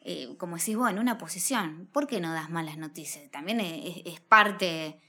eh, 0.00 0.34
como 0.38 0.56
decís 0.56 0.76
vos, 0.76 0.88
en 0.88 1.00
una 1.00 1.18
posición. 1.18 1.88
¿Por 1.92 2.06
qué 2.06 2.20
no 2.20 2.32
das 2.32 2.50
malas 2.50 2.76
noticias? 2.78 3.28
También 3.32 3.60
es 3.60 4.20
parte, 4.20 5.00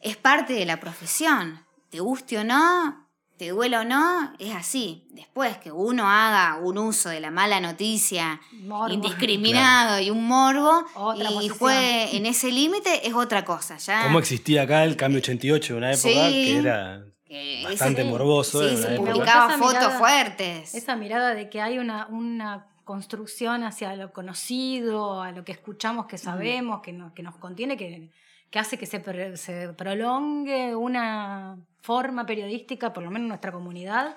es 0.00 0.16
parte 0.16 0.52
de 0.52 0.66
la 0.66 0.78
profesión. 0.78 1.64
Te 1.90 1.98
guste 2.00 2.38
o 2.38 2.44
no, 2.44 3.07
te 3.38 3.48
duela 3.50 3.80
o 3.80 3.84
no, 3.84 4.32
es 4.38 4.54
así. 4.54 5.06
Después 5.12 5.56
que 5.58 5.70
uno 5.72 6.08
haga 6.10 6.58
un 6.60 6.76
uso 6.76 7.08
de 7.08 7.20
la 7.20 7.30
mala 7.30 7.60
noticia 7.60 8.40
Morbo. 8.52 8.92
indiscriminado 8.92 10.00
y 10.00 10.10
un 10.10 10.26
morbo 10.26 10.84
Otra 10.94 11.30
y 11.30 11.34
posición. 11.34 11.58
juegue 11.58 12.16
en 12.16 12.26
ese 12.26 12.50
límite 12.52 13.06
es 13.06 13.14
otra 13.14 13.44
cosa. 13.44 13.76
Ya 13.78 14.02
¿Cómo 14.04 14.18
existía 14.18 14.62
acá 14.62 14.84
el 14.84 14.96
cambio 14.96 15.18
88 15.20 15.72
en 15.72 15.76
una 15.78 15.92
época 15.92 16.08
Sí. 16.08 16.14
que 16.14 16.58
era 16.58 17.04
que 17.26 17.62
bastante 17.64 18.00
ese- 18.02 18.10
morboso? 18.10 18.68
Sí, 18.68 18.76
se 18.76 18.96
publicaba 18.96 19.48
Esa 19.54 19.58
fotos 19.58 19.74
mirada- 19.74 19.98
fuertes. 19.98 20.74
Esa 20.74 20.96
mirada 20.96 21.34
de 21.34 21.48
que 21.48 21.60
hay 21.60 21.78
una, 21.78 22.06
una 22.08 22.66
construcción 22.84 23.64
hacia 23.64 23.94
lo 23.96 24.12
conocido, 24.12 25.22
a 25.22 25.30
lo 25.32 25.44
que 25.44 25.52
escuchamos, 25.52 26.06
que 26.06 26.18
sabemos, 26.18 26.80
que, 26.82 26.92
nos, 26.92 27.12
que 27.12 27.22
nos 27.22 27.36
contiene, 27.36 27.76
que, 27.76 28.10
que 28.50 28.58
hace 28.58 28.78
que 28.78 28.86
se, 28.86 29.36
se 29.36 29.68
prolongue 29.74 30.74
una 30.74 31.58
forma 31.80 32.26
periodística, 32.26 32.92
por 32.92 33.02
lo 33.02 33.10
menos 33.10 33.24
en 33.24 33.28
nuestra 33.28 33.52
comunidad. 33.52 34.16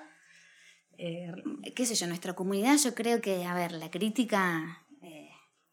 Eh, 0.98 1.32
qué 1.74 1.86
sé 1.86 1.94
yo, 1.94 2.06
nuestra 2.06 2.34
comunidad, 2.34 2.76
yo 2.76 2.94
creo 2.94 3.20
que, 3.20 3.44
a 3.44 3.54
ver, 3.54 3.72
la 3.72 3.90
crítica, 3.90 4.84
eh, 5.02 5.30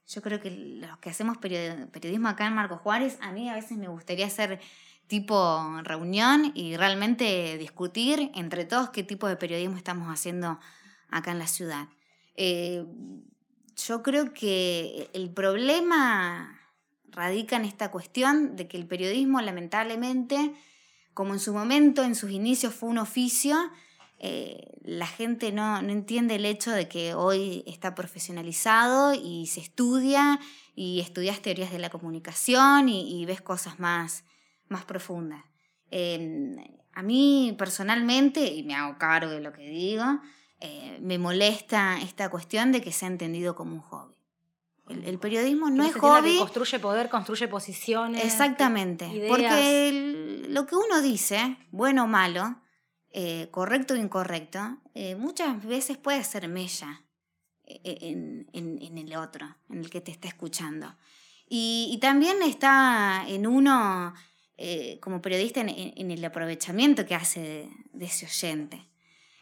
yo 0.08 0.22
creo 0.22 0.39
que 0.39 0.51
los 0.51 0.98
que 0.98 1.10
hacemos 1.10 1.38
period- 1.38 1.89
periodismo 1.89 2.28
acá 2.30 2.48
en 2.48 2.54
Marco 2.54 2.78
Juárez, 2.78 3.18
a 3.22 3.32
mí 3.32 3.50
a 3.50 3.56
veces 3.56 3.78
me 3.78 3.88
gustaría 3.88 4.25
hacer 4.25 4.60
tipo 5.08 5.82
reunión 5.84 6.51
y 6.54 6.78
realmente 6.78 7.58
discutir 7.58 8.32
entre 8.36 8.66
todos 8.66 8.89
qué 8.89 9.04
tipo 9.04 9.28
de 9.28 9.36
periodismo 9.36 9.78
estamos 9.78 10.08
haciendo 10.08 10.60
acá 11.10 11.32
en 11.32 11.39
la 11.39 11.48
ciudad. 11.48 11.88
Eh, 12.36 12.86
yo 13.75 14.04
creo 14.04 14.34
que 14.34 15.10
el 15.13 15.30
problema 15.32 16.59
radica 17.12 17.56
en 17.56 17.66
esta 17.66 17.92
cuestión 17.92 18.56
de 18.56 18.68
que 18.68 18.78
el 18.78 18.88
periodismo 18.88 19.42
lamentablemente, 19.42 20.54
como 21.13 21.34
en 21.34 21.39
su 21.39 21.54
momento, 21.54 22.04
en 22.04 22.16
sus 22.16 22.32
inicios 22.32 22.74
fue 22.74 22.89
un 22.89 22.98
oficio, 22.98 23.58
eh, 24.20 24.78
la 24.84 25.08
gente 25.08 25.51
no, 25.51 25.82
no 25.82 25.92
entiende 25.92 26.36
el 26.36 26.46
hecho 26.46 26.72
de 26.72 26.89
que 26.89 27.13
hoy 27.13 27.63
está 27.66 27.96
profesionalizado 27.96 29.13
y 29.13 29.48
se 29.48 29.62
estudia 29.62 30.39
y 30.75 31.00
estudias 31.00 31.42
teorías 31.42 31.72
de 31.72 31.80
la 31.80 31.89
comunicación 31.89 32.89
y, 32.89 33.25
ves 33.25 33.42
cosas 33.42 33.80
más, 33.80 34.25
más 34.68 34.84
profundas. 34.86 35.44
Eh, 35.92 36.56
a 36.94 37.01
mí 37.01 37.56
personalmente, 37.58 38.46
y 38.46 38.63
me 38.63 38.75
hago 38.75 38.98
cargo 38.98 39.32
de 39.32 39.39
lo 39.39 39.54
que 39.54 39.70
digo, 39.70 40.04
eh, 40.60 41.00
me 41.01 41.18
molesta 41.18 42.00
esta 42.01 42.30
cuestión 42.30 42.74
de 42.74 42.82
que 42.82 42.92
se 42.92 43.06
ha 43.06 43.08
entendido 43.08 43.56
como 43.56 43.75
un 43.75 43.82
hobby. 43.82 44.19
El, 44.89 45.05
el 45.05 45.19
periodismo 45.19 45.69
no 45.69 45.84
es 45.84 45.93
entienda 45.96 46.22
que 46.22 46.27
hobby. 46.29 46.38
construye 46.39 46.79
poder, 46.79 47.10
construye 47.10 47.48
posiciones. 47.48 48.24
Exactamente. 48.25 49.08
ideas. 49.08 49.29
Porque 49.29 49.89
el- 49.89 50.53
lo 50.53 50.65
que 50.65 50.75
uno 50.75 51.01
dice, 51.01 51.58
bueno 51.72 52.03
o 52.05 52.08
malo, 52.08 52.60
eh, 53.12 53.48
correcto 53.51 53.93
o 53.93 53.98
incorrecto, 53.98 54.77
eh, 54.96 55.15
muchas 55.15 55.63
veces 55.65 55.98
puede 55.98 56.24
ser 56.24 56.48
mella 56.48 57.03
eh, 57.65 57.98
en, 58.01 58.50
en- 58.53 58.81
en 58.81 58.98
el 58.98 59.15
otro, 59.15 59.55
en 59.69 59.79
el 59.79 59.89
que 59.91 60.01
te 60.01 60.12
está 60.12 60.27
escuchando. 60.27 60.96
Y, 61.48 61.89
y 61.93 61.98
también 62.00 62.41
está 62.43 63.25
en 63.27 63.46
uno, 63.48 64.13
eh, 64.58 65.00
como 65.01 65.22
periodista, 65.22 65.62
en, 65.62 65.69
en- 65.69 65.93
en 65.96 66.12
el 66.12 66.24
aprovechamiento 66.25 67.05
que 67.05 67.13
hace 67.15 67.39
de, 67.41 67.69
de 67.93 68.05
ese 68.05 68.25
oyente. 68.25 68.88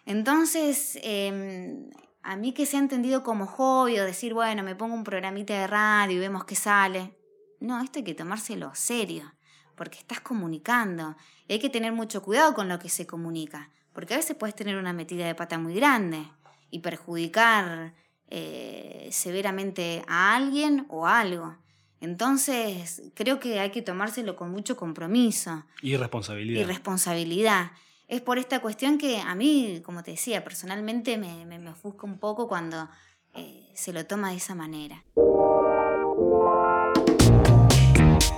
Entonces, 0.05 0.97
eh, 1.03 1.89
a 2.27 2.35
mí 2.35 2.51
que 2.51 2.65
se 2.65 2.75
ha 2.75 2.81
entendido 2.81 3.23
como 3.23 3.47
hobby 3.47 3.97
o 3.99 4.03
decir, 4.03 4.33
bueno, 4.33 4.61
me 4.61 4.75
pongo 4.75 4.93
un 4.93 5.05
programita 5.05 5.53
de 5.53 5.65
radio 5.65 6.17
y 6.17 6.19
vemos 6.19 6.43
qué 6.43 6.55
sale. 6.55 7.15
no, 7.61 7.81
esto 7.81 7.99
hay 7.99 8.03
que 8.03 8.15
tomárselo 8.15 8.69
serio, 8.75 9.33
porque 9.75 9.97
estás 9.97 10.19
comunicando. 10.19 11.15
Y 11.47 11.53
hay 11.53 11.59
que 11.59 11.69
tener 11.69 11.93
mucho 11.93 12.21
cuidado 12.21 12.53
con 12.53 12.67
lo 12.67 12.79
que 12.79 12.89
se 12.89 13.07
comunica, 13.07 13.71
porque 13.93 14.13
a 14.13 14.17
veces 14.17 14.35
puedes 14.35 14.55
tener 14.55 14.75
una 14.75 14.91
metida 14.91 15.25
de 15.25 15.35
pata 15.35 15.57
muy 15.57 15.73
grande 15.73 16.27
y 16.69 16.79
perjudicar 16.79 17.93
eh, 18.29 19.07
severamente 19.13 20.03
a 20.05 20.35
alguien 20.35 20.85
o 20.89 21.07
algo. 21.07 21.55
Entonces, 22.01 23.03
creo 23.13 23.39
que 23.39 23.61
hay 23.61 23.71
que 23.71 23.81
tomárselo 23.81 24.35
con 24.35 24.51
mucho 24.51 24.75
compromiso. 24.75 25.63
Y 25.81 25.95
responsabilidad. 25.95 26.59
Y 26.59 26.63
responsabilidad. 26.65 27.71
Es 28.07 28.21
por 28.21 28.37
esta 28.37 28.61
cuestión 28.61 28.97
que 28.97 29.19
a 29.19 29.35
mí, 29.35 29.81
como 29.83 30.01
te 30.01 30.11
decía, 30.11 30.41
personalmente 30.41 31.17
me, 31.17 31.69
ofusca 31.69 32.05
un 32.05 32.17
poco 32.17 32.47
cuando 32.47 32.87
eh, 33.35 33.69
se 33.73 33.91
lo 33.91 34.05
toma 34.05 34.29
de 34.29 34.37
esa 34.37 34.55
manera. 34.55 35.03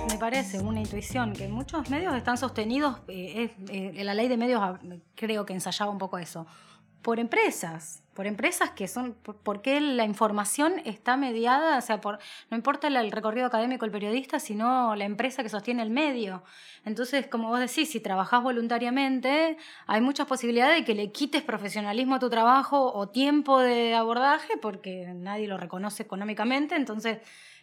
Me 0.08 0.18
parece 0.18 0.58
una 0.58 0.80
intuición 0.80 1.32
que 1.34 1.46
muchos 1.46 1.88
medios 1.88 2.16
están 2.16 2.36
sostenidos, 2.36 2.96
eh, 3.06 3.54
eh, 3.68 4.02
la 4.02 4.14
ley 4.14 4.26
de 4.26 4.36
medios 4.36 4.60
ah, 4.60 4.80
creo 5.14 5.46
que 5.46 5.52
ensayaba 5.52 5.92
un 5.92 5.98
poco 5.98 6.18
eso, 6.18 6.48
por 7.02 7.18
empresas, 7.18 8.02
por 8.14 8.26
empresas 8.26 8.70
que 8.70 8.86
son, 8.86 9.16
porque 9.42 9.80
la 9.80 10.04
información 10.04 10.74
está 10.84 11.16
mediada, 11.16 11.78
o 11.78 11.80
sea, 11.80 12.00
por, 12.00 12.18
no 12.50 12.56
importa 12.56 12.88
el, 12.88 13.10
recorrido 13.10 13.46
académico 13.46 13.84
del 13.84 13.92
periodista, 13.92 14.38
sino 14.38 14.94
la 14.94 15.04
empresa 15.04 15.42
que 15.42 15.48
sostiene 15.48 15.82
el 15.82 15.90
medio. 15.90 16.42
Entonces, 16.84 17.26
como 17.26 17.48
vos 17.48 17.60
decís, 17.60 17.90
si 17.90 18.00
trabajás 18.00 18.42
voluntariamente, 18.42 19.56
hay 19.86 20.00
muchas 20.00 20.26
posibilidades 20.26 20.76
de 20.76 20.84
que 20.84 20.94
le 20.94 21.12
quites 21.12 21.42
profesionalismo 21.42 22.16
a 22.16 22.18
tu 22.18 22.28
trabajo 22.28 22.92
o 22.92 23.08
tiempo 23.08 23.60
de 23.60 23.94
abordaje, 23.94 24.56
porque 24.58 25.06
nadie 25.14 25.48
lo 25.48 25.56
reconoce 25.56 26.02
económicamente, 26.02 26.74
entonces 26.76 27.18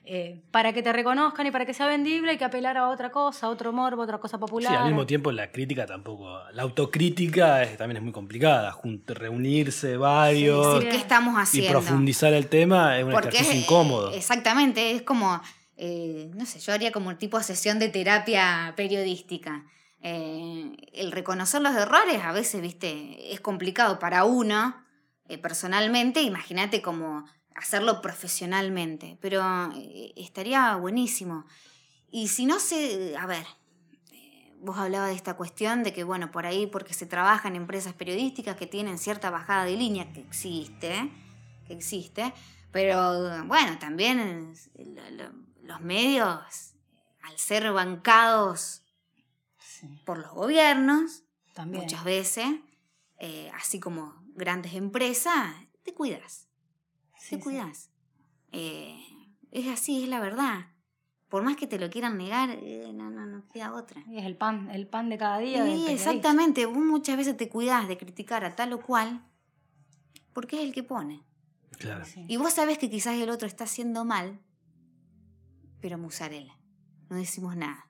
eh, 0.10 0.40
para 0.52 0.72
que 0.72 0.82
te 0.82 0.94
reconozcan 0.94 1.48
y 1.48 1.52
para 1.52 1.66
que 1.66 1.74
sea 1.74 1.86
vendible 1.86 2.32
hay 2.32 2.38
que 2.38 2.46
apelar 2.46 2.78
a 2.78 2.88
otra 2.88 3.12
cosa, 3.12 3.48
a 3.48 3.50
otro 3.50 3.74
morbo, 3.74 4.04
otra 4.04 4.20
cosa 4.20 4.38
popular. 4.38 4.72
Sí, 4.72 4.78
al 4.78 4.86
mismo 4.86 5.06
tiempo 5.06 5.34
la 5.34 5.52
crítica 5.52 5.86
tampoco, 5.86 6.40
la 6.54 6.64
autocrítica 6.64 7.68
también 7.78 7.98
es 7.98 8.04
muy 8.04 8.14
complicada, 8.14 8.74
reunirse 9.08 9.98
varios 9.98 10.82
¿qué 10.82 10.96
estamos 10.96 11.36
haciendo? 11.36 11.68
y 11.68 11.72
profundizar 11.74 12.32
el 12.32 12.48
tema 12.48 12.98
es 12.98 13.04
un 13.04 13.12
ejercicio 13.12 13.54
incómodo. 13.54 14.14
Exactamente, 14.14 14.92
es 14.92 15.02
como, 15.02 15.42
eh, 15.76 16.32
no 16.36 16.46
sé, 16.46 16.60
yo 16.60 16.72
haría 16.72 16.94
como 16.94 17.10
un 17.10 17.18
tipo 17.18 17.38
de 17.38 17.44
sesión 17.44 17.78
de 17.78 17.90
terapia 17.90 18.74
periodística. 18.78 19.66
Eh, 20.02 20.72
el 20.94 21.12
reconocer 21.12 21.62
los 21.62 21.76
errores 21.76 22.24
a 22.24 22.32
veces, 22.32 22.62
viste, 22.62 23.34
es 23.34 23.42
complicado 23.42 24.00
para 24.00 24.24
uno 24.24 24.74
personalmente, 25.42 26.22
imagínate 26.22 26.82
como 26.82 27.26
hacerlo 27.58 28.02
profesionalmente, 28.02 29.18
pero 29.20 29.42
eh, 29.76 30.14
estaría 30.16 30.76
buenísimo. 30.76 31.46
Y 32.10 32.28
si 32.28 32.46
no 32.46 32.60
sé, 32.60 33.16
a 33.18 33.26
ver, 33.26 33.46
eh, 34.12 34.54
vos 34.60 34.78
hablabas 34.78 35.10
de 35.10 35.16
esta 35.16 35.36
cuestión 35.36 35.84
de 35.84 35.92
que, 35.92 36.04
bueno, 36.04 36.32
por 36.32 36.46
ahí 36.46 36.68
porque 36.68 36.94
se 36.94 37.08
trabaja 37.08 37.48
en 37.48 37.56
empresas 37.56 37.94
periodísticas 37.94 38.56
que 38.56 38.68
tienen 38.68 38.98
cierta 39.00 39.32
bajada 39.32 39.66
de 39.66 39.76
línea, 39.76 40.14
que 40.14 40.22
existe, 40.22 41.12
que 41.66 41.74
existe, 41.74 42.32
pero 42.72 43.44
bueno, 43.46 43.80
también 43.80 44.54
los 45.64 45.82
medios, 45.82 46.74
al 47.24 47.38
ser 47.38 47.72
bancados 47.74 48.84
por 50.06 50.20
los 50.20 50.32
gobiernos, 50.32 51.24
muchas 51.66 52.04
veces, 52.04 52.46
eh, 53.20 53.50
así 53.56 53.80
como 53.80 54.14
grandes 54.36 54.76
empresas, 54.76 55.56
te 55.84 55.96
cuidas 55.96 56.47
te 57.30 57.40
cuidas. 57.40 57.90
Eh, 58.52 59.00
es 59.52 59.68
así, 59.68 60.04
es 60.04 60.10
la 60.10 60.20
verdad. 60.20 60.68
Por 61.30 61.44
más 61.44 61.58
que 61.58 61.68
te 61.68 61.78
lo 61.78 61.90
quieran 61.90 62.18
negar, 62.18 62.52
eh, 62.52 62.92
no, 62.94 63.10
no, 63.10 63.26
no 63.26 63.46
queda 63.48 63.74
otra. 63.74 64.02
Es 64.12 64.26
el 64.26 64.38
pan, 64.38 64.70
el 64.72 64.88
pan 64.88 65.10
de 65.10 65.18
cada 65.18 65.40
día. 65.40 65.66
Sí, 65.66 65.86
exactamente. 65.90 66.66
Vos 66.66 66.78
muchas 66.78 67.18
veces 67.18 67.36
te 67.36 67.50
cuidás 67.50 67.88
de 67.88 67.98
criticar 67.98 68.46
a 68.46 68.56
tal 68.56 68.74
o 68.74 68.82
cual 68.82 69.26
porque 70.38 70.58
es 70.58 70.64
el 70.64 70.72
que 70.72 70.84
pone. 70.84 71.26
Claro. 71.80 72.06
Y 72.28 72.38
vos 72.38 72.54
sabés 72.54 72.78
que 72.78 72.90
quizás 72.90 73.16
el 73.16 73.30
otro 73.30 73.48
está 73.48 73.64
haciendo 73.64 74.06
mal, 74.06 74.40
pero 75.82 75.98
musarela. 75.98 76.58
No 77.10 77.18
decimos 77.18 77.56
nada. 77.56 77.88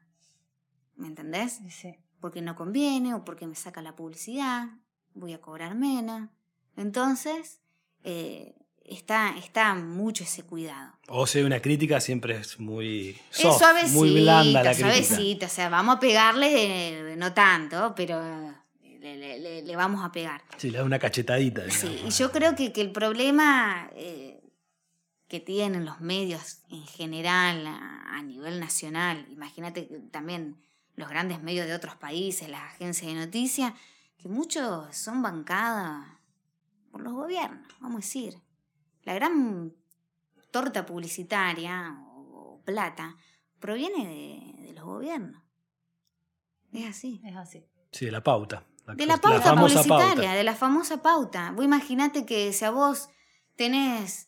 ¿Me 0.95 1.07
entendés? 1.07 1.59
Sí. 1.69 1.95
Porque 2.19 2.41
no 2.41 2.55
conviene 2.55 3.13
o 3.13 3.23
porque 3.23 3.47
me 3.47 3.55
saca 3.55 3.81
la 3.81 3.95
publicidad, 3.95 4.69
voy 5.13 5.33
a 5.33 5.41
cobrar 5.41 5.75
menos. 5.75 6.29
Entonces, 6.75 7.59
eh, 8.03 8.55
está, 8.87 9.35
está 9.37 9.75
mucho 9.75 10.23
ese 10.23 10.43
cuidado. 10.43 10.93
O 11.09 11.27
sea, 11.27 11.45
una 11.45 11.61
crítica 11.61 11.99
siempre 11.99 12.37
es 12.37 12.59
muy 12.59 13.19
soft, 13.29 13.61
muy 13.91 14.21
blanda 14.21 14.63
la 14.63 14.71
crítica. 14.73 15.03
Suavecita, 15.03 15.45
o 15.45 15.49
sea, 15.49 15.69
vamos 15.69 15.97
a 15.97 15.99
pegarle, 15.99 17.15
no 17.17 17.33
tanto, 17.33 17.93
pero 17.95 18.21
le, 19.01 19.75
vamos 19.75 20.03
a 20.03 20.11
pegar. 20.11 20.41
Sí, 20.57 20.71
le 20.71 20.79
da 20.79 20.83
una 20.83 20.99
cachetadita. 20.99 21.69
Sí, 21.69 22.01
y 22.05 22.09
yo 22.09 22.31
creo 22.31 22.55
que, 22.55 22.71
el 22.75 22.91
problema 22.91 23.89
eh, 23.95 24.41
que 25.27 25.39
tienen 25.39 25.85
los 25.85 25.99
medios 25.99 26.59
en 26.69 26.85
general 26.85 27.65
a, 27.67 28.21
nivel 28.23 28.59
nacional, 28.59 29.25
imagínate 29.29 29.83
también 30.11 30.57
los 30.95 31.07
grandes 31.07 31.41
medios 31.41 31.67
de 31.67 31.75
otros 31.75 31.95
países, 31.95 32.49
las 32.49 32.73
agencias 32.73 33.13
de 33.13 33.19
noticias, 33.19 33.73
que 34.17 34.27
muchos 34.27 34.95
son 34.95 35.21
bancadas 35.21 36.05
por 36.91 37.01
los 37.01 37.13
gobiernos, 37.13 37.67
vamos 37.79 37.97
a 37.97 38.05
decir 38.05 38.46
la 39.07 39.13
gran 39.13 39.73
torta 40.51 40.85
publicitaria 40.85 41.97
o 42.11 42.61
plata 42.65 43.15
proviene 43.57 44.05
de, 44.65 44.73
los 44.73 44.83
gobiernos. 44.83 45.41
Es 46.73 46.89
así. 46.89 47.21
Es 47.23 47.35
así. 47.37 47.65
Sí, 47.89 48.07
de 48.07 48.11
la 48.11 48.21
pauta. 48.21 48.65
de 48.95 49.05
la 49.05 49.15
pauta 49.15 49.55
publicitaria, 49.55 50.33
de 50.33 50.43
la 50.43 50.55
famosa 50.55 51.01
pauta. 51.01 51.51
Vos 51.51 51.63
imaginate 51.63 52.25
que 52.25 52.51
si 52.51 52.65
a 52.65 52.71
vos 52.71 53.07
tenés 53.55 54.27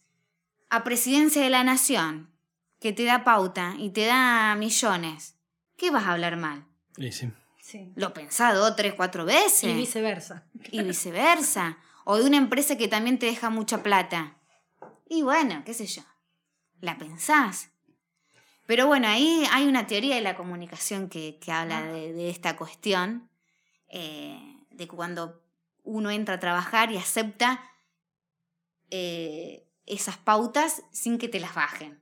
a 0.70 0.86
presidencia 0.86 1.44
de 1.44 1.50
la 1.50 1.66
nación 1.66 2.34
que 2.80 2.94
te 2.94 3.04
da 3.04 3.26
pauta 3.26 3.76
y 3.78 3.90
te 3.90 4.06
da 4.06 4.56
millones, 4.56 5.36
¿qué 5.76 5.92
vas 5.92 6.06
a 6.06 6.14
hablar 6.14 6.38
mal? 6.38 6.66
Sí, 6.96 7.12
sí. 7.12 7.32
sí. 7.62 7.92
Lo 7.98 8.14
pensado 8.14 8.76
tres, 8.76 8.94
cuatro 8.94 9.26
veces. 9.26 9.72
Y 9.72 9.74
viceversa. 9.74 10.48
Y 10.72 10.84
viceversa. 10.84 11.80
O 12.06 12.16
de 12.16 12.24
una 12.24 12.38
empresa 12.38 12.78
que 12.78 12.88
también 12.88 13.20
te 13.20 13.26
deja 13.26 13.50
mucha 13.50 13.84
plata. 13.84 14.39
Y 15.10 15.24
bueno, 15.24 15.64
qué 15.66 15.74
sé 15.74 15.88
yo, 15.88 16.04
la 16.80 16.98
pensás. 16.98 17.72
Pero 18.68 18.86
bueno, 18.86 19.08
ahí 19.08 19.44
hay 19.52 19.66
una 19.66 19.88
teoría 19.88 20.16
de 20.16 20.22
la 20.22 20.36
comunicación 20.36 21.10
que, 21.10 21.40
habla 21.48 21.82
de, 21.82 22.30
esta 22.30 22.56
cuestión, 22.56 23.28
eh, 23.88 24.40
de 24.70 24.88
cuando 24.88 25.42
uno 25.84 26.12
entra 26.12 26.36
a 26.36 26.40
trabajar 26.40 26.92
y 26.92 26.98
acepta 26.98 27.60
eh, 28.92 29.68
esas 29.88 30.18
pautas 30.18 30.84
sin 30.92 31.18
que 31.18 31.28
te 31.28 31.40
las 31.40 31.56
bajen. 31.56 32.00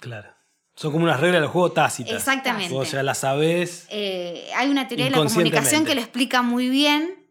Claro. 0.00 0.34
Son 0.74 0.90
como 0.90 1.04
unas 1.04 1.20
reglas 1.20 1.42
del 1.42 1.50
juego 1.50 1.70
tácitas. 1.70 2.14
Exactamente. 2.14 2.74
O 2.74 2.84
sea, 2.84 3.04
las 3.04 3.18
sabes. 3.18 3.86
Eh, 3.88 4.50
hay 4.56 4.68
una 4.68 4.88
teoría 4.88 5.04
de 5.04 5.12
la 5.12 5.18
comunicación 5.18 5.84
que 5.84 5.94
lo 5.94 6.00
explica 6.00 6.42
muy 6.42 6.68
bien. 6.68 7.30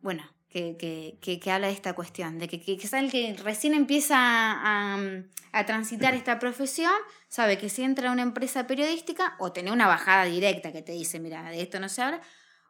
bueno, 0.00 0.24
que, 0.48 1.40
habla 1.50 1.66
de 1.66 1.72
esta 1.72 1.94
cuestión, 1.94 2.38
de 2.38 2.48
que, 2.48 2.60
que, 2.60 2.78
el 2.98 3.10
que 3.10 3.36
recién 3.42 3.74
empieza 3.74 4.16
a, 4.18 5.64
transitar 5.66 6.14
esta 6.14 6.38
profesión, 6.38 6.92
sabe 7.28 7.58
que 7.58 7.68
si 7.68 7.82
entra 7.82 8.10
a 8.10 8.12
una 8.12 8.22
empresa 8.22 8.66
periodística 8.66 9.36
o 9.38 9.52
tiene 9.52 9.72
una 9.72 9.86
bajada 9.86 10.24
directa 10.24 10.72
que 10.72 10.82
te 10.82 10.92
dice, 10.92 11.18
mira, 11.18 11.50
de 11.50 11.62
esto 11.62 11.80
no 11.80 11.88
se 11.88 12.02
habla, 12.02 12.20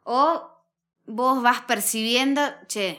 o 0.05 0.51
vos 1.05 1.43
vas 1.43 1.63
percibiendo, 1.63 2.43
che, 2.69 2.99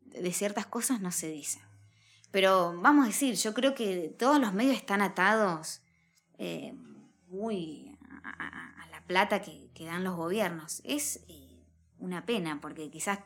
de 0.00 0.32
ciertas 0.32 0.66
cosas 0.66 1.00
no 1.00 1.10
se 1.10 1.30
dice. 1.30 1.60
Pero 2.30 2.80
vamos 2.80 3.04
a 3.04 3.08
decir, 3.08 3.34
yo 3.34 3.54
creo 3.54 3.74
que 3.74 4.14
todos 4.18 4.40
los 4.40 4.52
medios 4.52 4.76
están 4.76 5.02
atados 5.02 5.80
eh, 6.38 6.74
muy 7.28 7.96
a, 8.22 8.86
la 8.90 9.00
plata 9.06 9.42
que, 9.42 9.70
dan 9.84 10.04
los 10.04 10.16
gobiernos. 10.16 10.80
Es 10.84 11.24
eh, 11.28 11.64
una 11.98 12.24
pena, 12.26 12.60
porque 12.60 12.90
quizás 12.90 13.20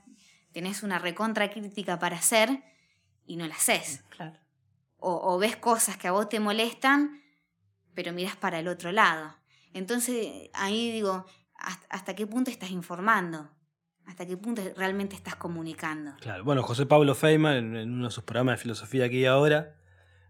tenés 0.52 0.82
una 0.82 0.98
recontra 0.98 1.50
crítica 1.50 1.98
para 1.98 2.16
hacer 2.16 2.62
y 3.26 3.36
no 3.36 3.46
la 3.46 3.54
haces. 3.54 4.02
Claro. 4.10 4.36
O, 5.02 5.38
ves 5.38 5.56
cosas 5.56 5.96
que 5.96 6.08
a 6.08 6.12
vos 6.12 6.28
te 6.28 6.40
molestan, 6.40 7.22
pero 7.94 8.12
miras 8.12 8.36
para 8.36 8.58
el 8.58 8.68
otro 8.68 8.92
lado. 8.92 9.34
Entonces 9.72 10.50
ahí 10.52 10.92
digo, 10.92 11.24
¿hasta 11.88 12.14
qué 12.14 12.26
punto 12.26 12.50
estás 12.50 12.70
informando? 12.70 13.50
¿Hasta 14.06 14.26
qué 14.26 14.36
punto 14.36 14.60
realmente 14.76 15.14
estás 15.14 15.36
comunicando? 15.36 16.12
Claro, 16.20 16.44
bueno, 16.44 16.62
José 16.62 16.84
Pablo 16.84 17.14
Feynman, 17.14 17.76
en 17.76 17.92
uno 17.92 18.06
de 18.06 18.10
sus 18.10 18.24
programas 18.24 18.58
de 18.58 18.62
filosofía 18.62 19.06
aquí 19.06 19.20
y 19.20 19.26
ahora, 19.26 19.76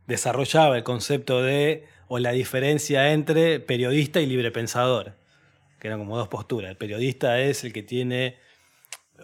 desarrollaba 0.07 0.77
el 0.77 0.85
concepto 0.85 1.43
de, 1.43 1.89
o 2.07 2.19
la 2.19 2.33
diferencia 2.33 3.13
entre 3.13 3.59
periodista 3.59 4.21
y 4.21 4.27
librepensador, 4.27 5.17
que 5.81 5.89
eran 5.89 5.99
como 5.99 6.17
dos 6.17 6.29
posturas. 6.29 6.71
El 6.71 6.77
periodista 6.77 7.41
es 7.41 7.65
el 7.65 7.73
que 7.73 7.83
tiene 7.83 8.37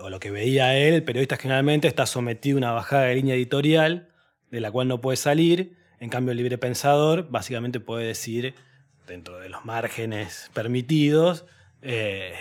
o 0.00 0.10
lo 0.10 0.20
que 0.20 0.30
veía 0.30 0.76
él, 0.76 0.94
el 0.94 1.02
periodista 1.04 1.36
generalmente 1.36 1.88
está 1.88 2.06
sometido 2.06 2.56
a 2.56 2.58
una 2.58 2.72
bajada 2.72 3.04
de 3.04 3.14
línea 3.16 3.34
editorial 3.34 4.08
de 4.50 4.60
la 4.60 4.70
cual 4.70 4.88
no 4.88 5.00
puede 5.00 5.16
salir, 5.16 5.76
En 5.98 6.10
cambio, 6.10 6.32
el 6.32 6.36
libre 6.38 6.58
pensador 6.58 7.28
básicamente 7.30 7.80
puede 7.80 8.06
decir, 8.06 8.54
dentro 9.06 9.38
de 9.38 9.48
los 9.48 9.64
márgenes 9.64 10.50
permitidos, 10.52 11.46
eh, 11.80 12.34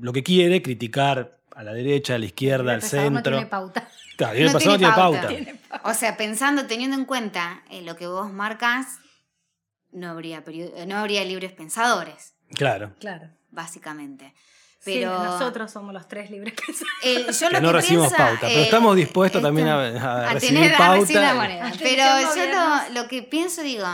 lo 0.00 0.12
que 0.14 0.22
quiere, 0.22 0.62
criticar 0.62 1.38
a 1.54 1.62
la 1.62 1.74
derecha, 1.74 2.14
a 2.14 2.18
la 2.18 2.24
izquierda, 2.26 2.72
al 2.72 2.80
pensador 2.80 3.12
no 3.12 3.16
centro. 3.18 3.32
tiene 3.36 3.46
pauta. 3.50 3.88
Claro, 4.16 4.32
el 4.32 4.38
libre 4.38 4.52
No 4.52 4.58
pensador 4.58 4.78
tiene 4.78 4.94
pauta. 4.94 5.28
Tiene 5.28 5.54
pauta. 5.68 5.90
O 5.90 5.94
sea, 5.94 6.16
pensando, 6.16 6.66
teniendo 6.66 6.96
en 6.96 7.04
cuenta 7.04 7.62
eh, 7.70 7.82
lo 7.82 7.96
que 7.96 8.06
vos 8.06 8.32
marcas, 8.32 8.86
no 9.92 10.08
habría, 10.08 10.42
no 10.86 10.96
habría 10.96 11.24
libres 11.24 11.52
pensadores, 11.52 12.34
Claro. 12.54 12.94
Claro. 12.98 13.28
básicamente. 13.50 14.32
Sí, 14.86 14.92
Pero 15.00 15.18
nosotros 15.22 15.70
somos 15.72 15.92
los 15.92 16.06
tres 16.06 16.30
libres 16.30 16.54
eh, 17.02 17.26
yo 17.40 17.48
Que 17.48 17.54
lo 17.54 17.60
no 17.60 17.68
que 17.68 17.72
recibimos 17.72 18.06
piensa, 18.08 18.24
pauta, 18.24 18.40
pero 18.46 18.60
eh, 18.60 18.62
estamos 18.62 18.94
dispuestos 18.96 19.40
esto- 19.40 19.46
también 19.48 19.66
a, 19.68 19.74
a 19.80 20.30
a 20.30 20.32
recibir 20.34 20.54
tener 20.60 20.74
a 20.74 20.78
pauta. 20.78 21.00
recibir 21.00 21.22
la 21.22 21.34
moneda. 21.34 21.72
Pero 21.78 22.04
yo 22.36 22.46
lo, 22.94 23.02
lo 23.02 23.08
que 23.08 23.22
pienso, 23.24 23.62
digo, 23.62 23.84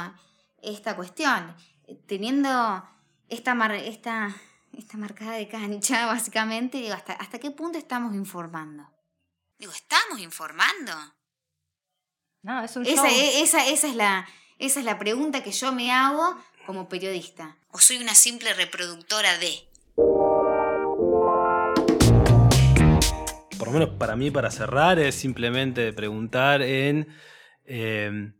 esta 0.63 0.95
cuestión, 0.95 1.57
teniendo 2.07 2.85
esta, 3.31 3.55
mar- 3.55 3.73
esta, 3.75 4.35
esta 4.77 4.97
marcada 4.99 5.33
de 5.33 5.49
cancha, 5.49 6.05
básicamente, 6.15 6.77
digo, 6.79 6.93
¿hasta, 6.95 7.15
¿hasta 7.15 7.39
qué 7.39 7.51
punto 7.51 7.79
estamos 7.79 8.15
informando? 8.15 8.85
Digo, 9.59 9.73
¿estamos 9.73 10.21
informando? 10.21 10.93
No, 12.43 12.63
es 12.63 12.77
un 12.77 12.85
Esa, 12.85 13.09
show. 13.09 13.19
esa, 13.43 13.67
esa, 13.67 13.89
es 13.89 13.95
la, 13.95 14.29
esa 14.59 14.81
es 14.81 14.85
la 14.85 14.99
pregunta 14.99 15.43
que 15.43 15.53
yo 15.53 15.73
me 15.73 15.91
hago 15.93 16.37
como 16.67 16.89
periodista. 16.89 17.57
¿O 17.71 17.79
soy 17.79 17.99
una 17.99 18.15
simple 18.15 18.53
reproductora 18.55 19.39
de? 19.39 19.69
Por 23.63 23.69
lo 23.69 23.79
menos 23.79 23.95
para 23.97 24.17
mí, 24.17 24.29
para 24.33 24.51
cerrar, 24.51 24.99
es 24.99 25.15
simplemente 25.15 25.93
preguntar 25.93 26.63
en 26.63 27.07
eh, 27.65 28.33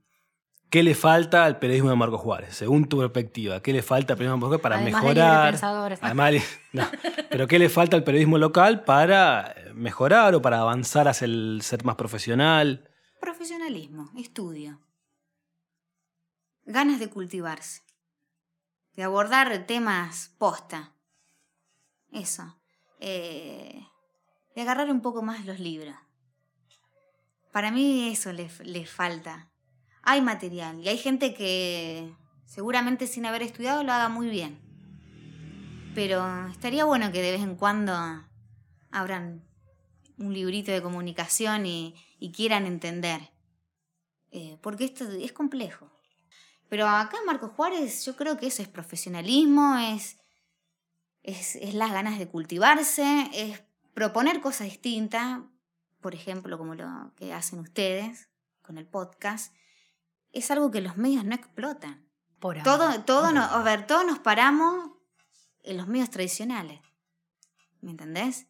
qué 0.69 0.83
le 0.83 0.97
falta 0.97 1.45
al 1.45 1.61
periodismo 1.61 1.91
de 1.91 1.95
Marco 1.95 2.19
Juárez, 2.19 2.57
según 2.57 2.89
tu 2.89 2.99
perspectiva. 2.99 3.63
¿Qué 3.63 3.73
le 3.73 3.83
falta 3.83 4.15
al 4.15 4.19
periodismo 4.19 4.49
de 4.49 4.51
Marco 4.51 4.61
Juárez 4.61 4.63
para 4.63 4.77
Además 4.83 5.01
de 5.01 5.07
mejorar? 5.07 5.45
librepensadores. 5.45 5.99
Además, 6.03 6.33
no, 6.73 6.89
pero 7.31 7.47
¿qué 7.47 7.61
le 7.61 7.69
falta 7.69 7.97
al 7.97 8.03
periodismo 8.03 8.37
local 8.37 8.83
para 8.83 9.55
mejorar 9.75 10.35
o 10.35 10.43
para 10.43 10.59
avanzar 10.59 11.07
hacia 11.07 11.27
el 11.27 11.61
ser 11.63 11.85
más 11.85 11.95
profesional? 11.95 12.91
Profesionalismo, 13.21 14.11
estudio. 14.19 14.81
Ganas 16.65 16.99
de 16.99 17.11
cultivarse. 17.11 17.83
De 18.97 19.05
abordar 19.05 19.69
temas 19.69 20.35
posta. 20.37 20.97
Eso. 22.11 22.59
Eh, 22.99 23.87
de 24.55 24.63
agarrar 24.63 24.91
un 24.91 25.01
poco 25.01 25.23
más 25.23 25.45
los 25.47 25.59
libros. 25.59 25.95
Para 27.53 27.71
mí 27.71 28.09
eso 28.11 28.33
le, 28.33 28.51
le 28.65 28.87
falta. 28.87 29.51
Hay 30.03 30.21
material 30.21 30.81
y 30.81 30.89
hay 30.89 30.99
gente 30.99 31.35
que 31.35 32.15
seguramente 32.45 33.07
sin 33.07 33.27
haber 33.27 33.43
estudiado 33.43 33.83
lo 33.83 33.93
haga 33.93 34.09
muy 34.09 34.29
bien. 34.29 34.61
Pero 35.95 36.49
estaría 36.49 36.85
bueno 36.85 37.13
que 37.13 37.23
de 37.23 37.33
vez 37.33 37.43
en 37.43 37.57
cuando 37.57 37.93
abran 38.91 39.45
un 40.19 40.33
librito 40.33 40.73
de 40.73 40.83
comunicación 40.83 41.67
y, 41.67 41.95
quieran 42.35 42.67
entender. 42.67 43.31
Eh, 44.31 44.59
porque 44.63 44.85
esto 44.85 45.05
es 45.11 45.33
complejo. 45.33 45.91
Pero 46.69 46.89
acá 46.89 47.19
en 47.19 47.27
Marco 47.27 47.49
Juárez 47.49 48.05
yo 48.07 48.17
creo 48.17 48.39
que 48.39 48.47
eso 48.47 48.63
es 48.63 48.69
profesionalismo, 48.69 49.77
es, 49.77 50.19
es, 51.23 51.57
es 51.57 51.75
las 51.75 51.93
ganas 51.93 52.19
de 52.19 52.29
cultivarse, 52.29 53.29
es 53.35 53.63
proponer 53.95 54.41
cosas 54.41 54.67
distintas, 54.69 55.41
por 56.01 56.15
ejemplo, 56.15 56.59
como 56.59 56.75
lo 56.75 57.13
que 57.17 57.33
hacen 57.33 57.59
ustedes 57.61 58.29
con 58.63 58.79
el 58.79 58.87
podcast. 58.87 59.55
Es 60.33 60.51
algo 60.51 60.71
que 60.71 60.81
los 60.81 60.97
medios 60.97 61.25
no 61.25 61.35
explotan. 61.35 62.07
Por 62.41 62.59
ahora. 62.59 62.65
Todo, 62.65 63.05
todo 63.05 63.33
no- 63.33 63.43
a 63.45 63.63
ver, 63.63 63.87
todos 63.87 64.05
nos 64.07 64.19
paramos 64.19 64.91
en 65.63 65.77
los 65.77 65.87
medios 65.87 66.11
tradicionales. 66.11 66.81
¿Me 67.81 67.91
entendés? 67.93 68.47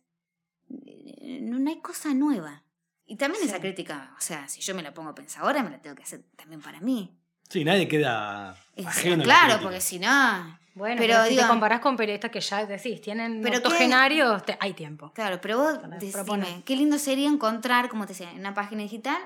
No, 0.68 1.68
hay 1.70 1.80
cosa 1.80 2.14
nueva. 2.14 2.62
Y 3.04 3.16
también 3.16 3.42
Sí. 3.42 3.48
esa 3.48 3.60
crítica, 3.60 4.14
o 4.16 4.20
sea, 4.20 4.48
si 4.48 4.60
yo 4.60 4.74
me 4.74 4.82
la 4.82 4.94
pongo 4.94 5.10
a 5.10 5.14
pensar 5.14 5.42
ahora, 5.42 5.62
me 5.62 5.70
la 5.70 5.82
tengo 5.82 5.96
que 5.96 6.02
hacer 6.04 6.22
también 6.36 6.62
para 6.62 6.80
mí. 6.80 7.18
Sí, 7.50 7.64
nadie 7.64 7.86
queda 7.88 8.56
Es- 8.74 8.86
ajeno. 8.86 9.14
a 9.14 9.18
la 9.18 9.24
claro, 9.24 9.62
porque 9.62 9.80
si 9.80 9.98
no. 9.98 10.58
Bueno, 10.74 10.96
Pero 10.98 11.14
pero, 11.14 11.24
si 11.24 11.30
digo- 11.30 11.42
te 11.42 11.48
comparás 11.48 11.80
con 11.80 11.96
periodistas 11.96 12.30
que 12.30 12.40
ya 12.40 12.64
decís, 12.66 13.00
tienen 13.00 13.40
Pero 13.42 13.52
qué- 13.60 13.66
octogenarios, 13.66 14.42
te- 14.44 14.56
hay 14.58 14.72
tiempo. 14.72 15.12
Claro, 15.14 15.40
pero 15.40 15.58
vos 15.58 15.78
decime, 15.90 16.12
proponer. 16.12 16.62
qué 16.64 16.76
lindo 16.76 16.98
sería 16.98 17.28
encontrar, 17.28 17.88
como 17.90 18.06
te 18.06 18.14
decía, 18.14 18.30
en 18.32 18.38
una 18.40 18.54
página 18.54 18.82
digital, 18.82 19.18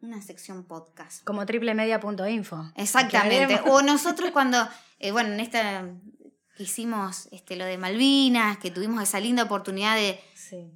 una 0.00 0.22
sección 0.22 0.64
podcast. 0.64 1.24
Como 1.24 1.44
triplemedia.info. 1.46 2.72
Exactamente. 2.76 3.60
O 3.66 3.82
nosotros 3.82 4.30
cuando, 4.30 4.68
eh, 5.00 5.10
bueno, 5.12 5.32
en 5.32 5.40
esta 5.40 5.84
que 6.56 6.62
hicimos 6.64 7.28
este, 7.32 7.56
lo 7.56 7.64
de 7.64 7.78
Malvinas, 7.78 8.58
que 8.58 8.70
tuvimos 8.70 9.02
esa 9.02 9.18
linda 9.20 9.42
oportunidad 9.44 9.96
de 9.96 10.20
Sí. 10.34 10.70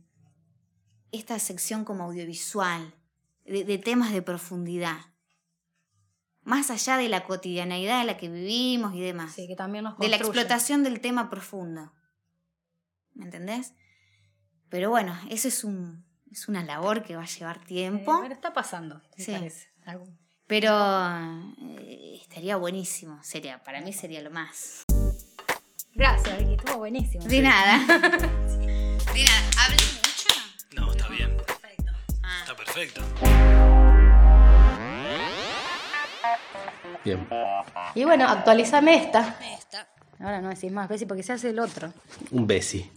esta 1.12 1.38
sección 1.38 1.84
como 1.84 2.04
audiovisual, 2.04 2.94
de, 3.44 3.64
de 3.64 3.78
temas 3.78 4.12
de 4.12 4.22
profundidad. 4.22 4.96
Más 6.46 6.70
allá 6.70 6.96
de 6.96 7.08
la 7.08 7.24
cotidianeidad 7.24 8.00
en 8.00 8.06
la 8.06 8.16
que 8.16 8.28
vivimos 8.28 8.94
y 8.94 9.00
demás. 9.00 9.32
Sí, 9.34 9.48
que 9.48 9.56
también 9.56 9.82
nos 9.84 9.98
de 9.98 10.08
la 10.08 10.16
explotación 10.16 10.84
del 10.84 11.00
tema 11.00 11.28
profundo. 11.28 11.92
¿Me 13.14 13.24
entendés? 13.24 13.72
Pero 14.68 14.88
bueno, 14.90 15.18
eso 15.28 15.48
es, 15.48 15.64
un, 15.64 16.06
es 16.30 16.46
una 16.48 16.62
labor 16.62 17.02
que 17.02 17.16
va 17.16 17.22
a 17.22 17.26
llevar 17.26 17.56
Eh, 17.62 17.66
tiempo. 17.66 18.18
pero 18.22 18.32
está 18.32 18.52
pasando, 18.52 19.02
me 19.18 19.24
Sí. 19.24 19.32
parece. 19.32 19.66
Pero 20.46 20.70
eh, 21.62 22.18
estaría 22.22 22.54
buenísimo. 22.56 23.18
Sería, 23.24 23.62
para 23.64 23.80
mí 23.80 23.92
sería 23.92 24.22
lo 24.22 24.30
más. 24.30 24.84
Gracias, 25.94 26.38
Vicky, 26.38 26.54
estuvo 26.54 26.76
buenísimo. 26.78 27.24
De 27.24 27.42
nada. 27.42 27.78
De 27.88 29.24
nada. 29.24 29.50
¿Hablé 29.58 29.76
mucho? 29.76 30.76
No, 30.76 30.92
está 30.92 31.08
bien. 31.08 31.36
Perfecto. 31.38 31.92
Ah. 32.22 32.38
Está 32.42 32.56
perfecto. 32.56 33.02
Bien. 37.06 37.28
Y 37.94 38.04
bueno, 38.04 38.28
actualizame 38.28 38.96
esta. 38.96 39.36
Ahora 40.18 40.40
no 40.40 40.48
decís 40.48 40.72
más 40.72 40.88
veces 40.88 41.06
porque 41.06 41.22
se 41.22 41.34
hace 41.34 41.50
el 41.50 41.58
otro. 41.60 41.92
Un 42.32 42.46
besi. 42.46 42.90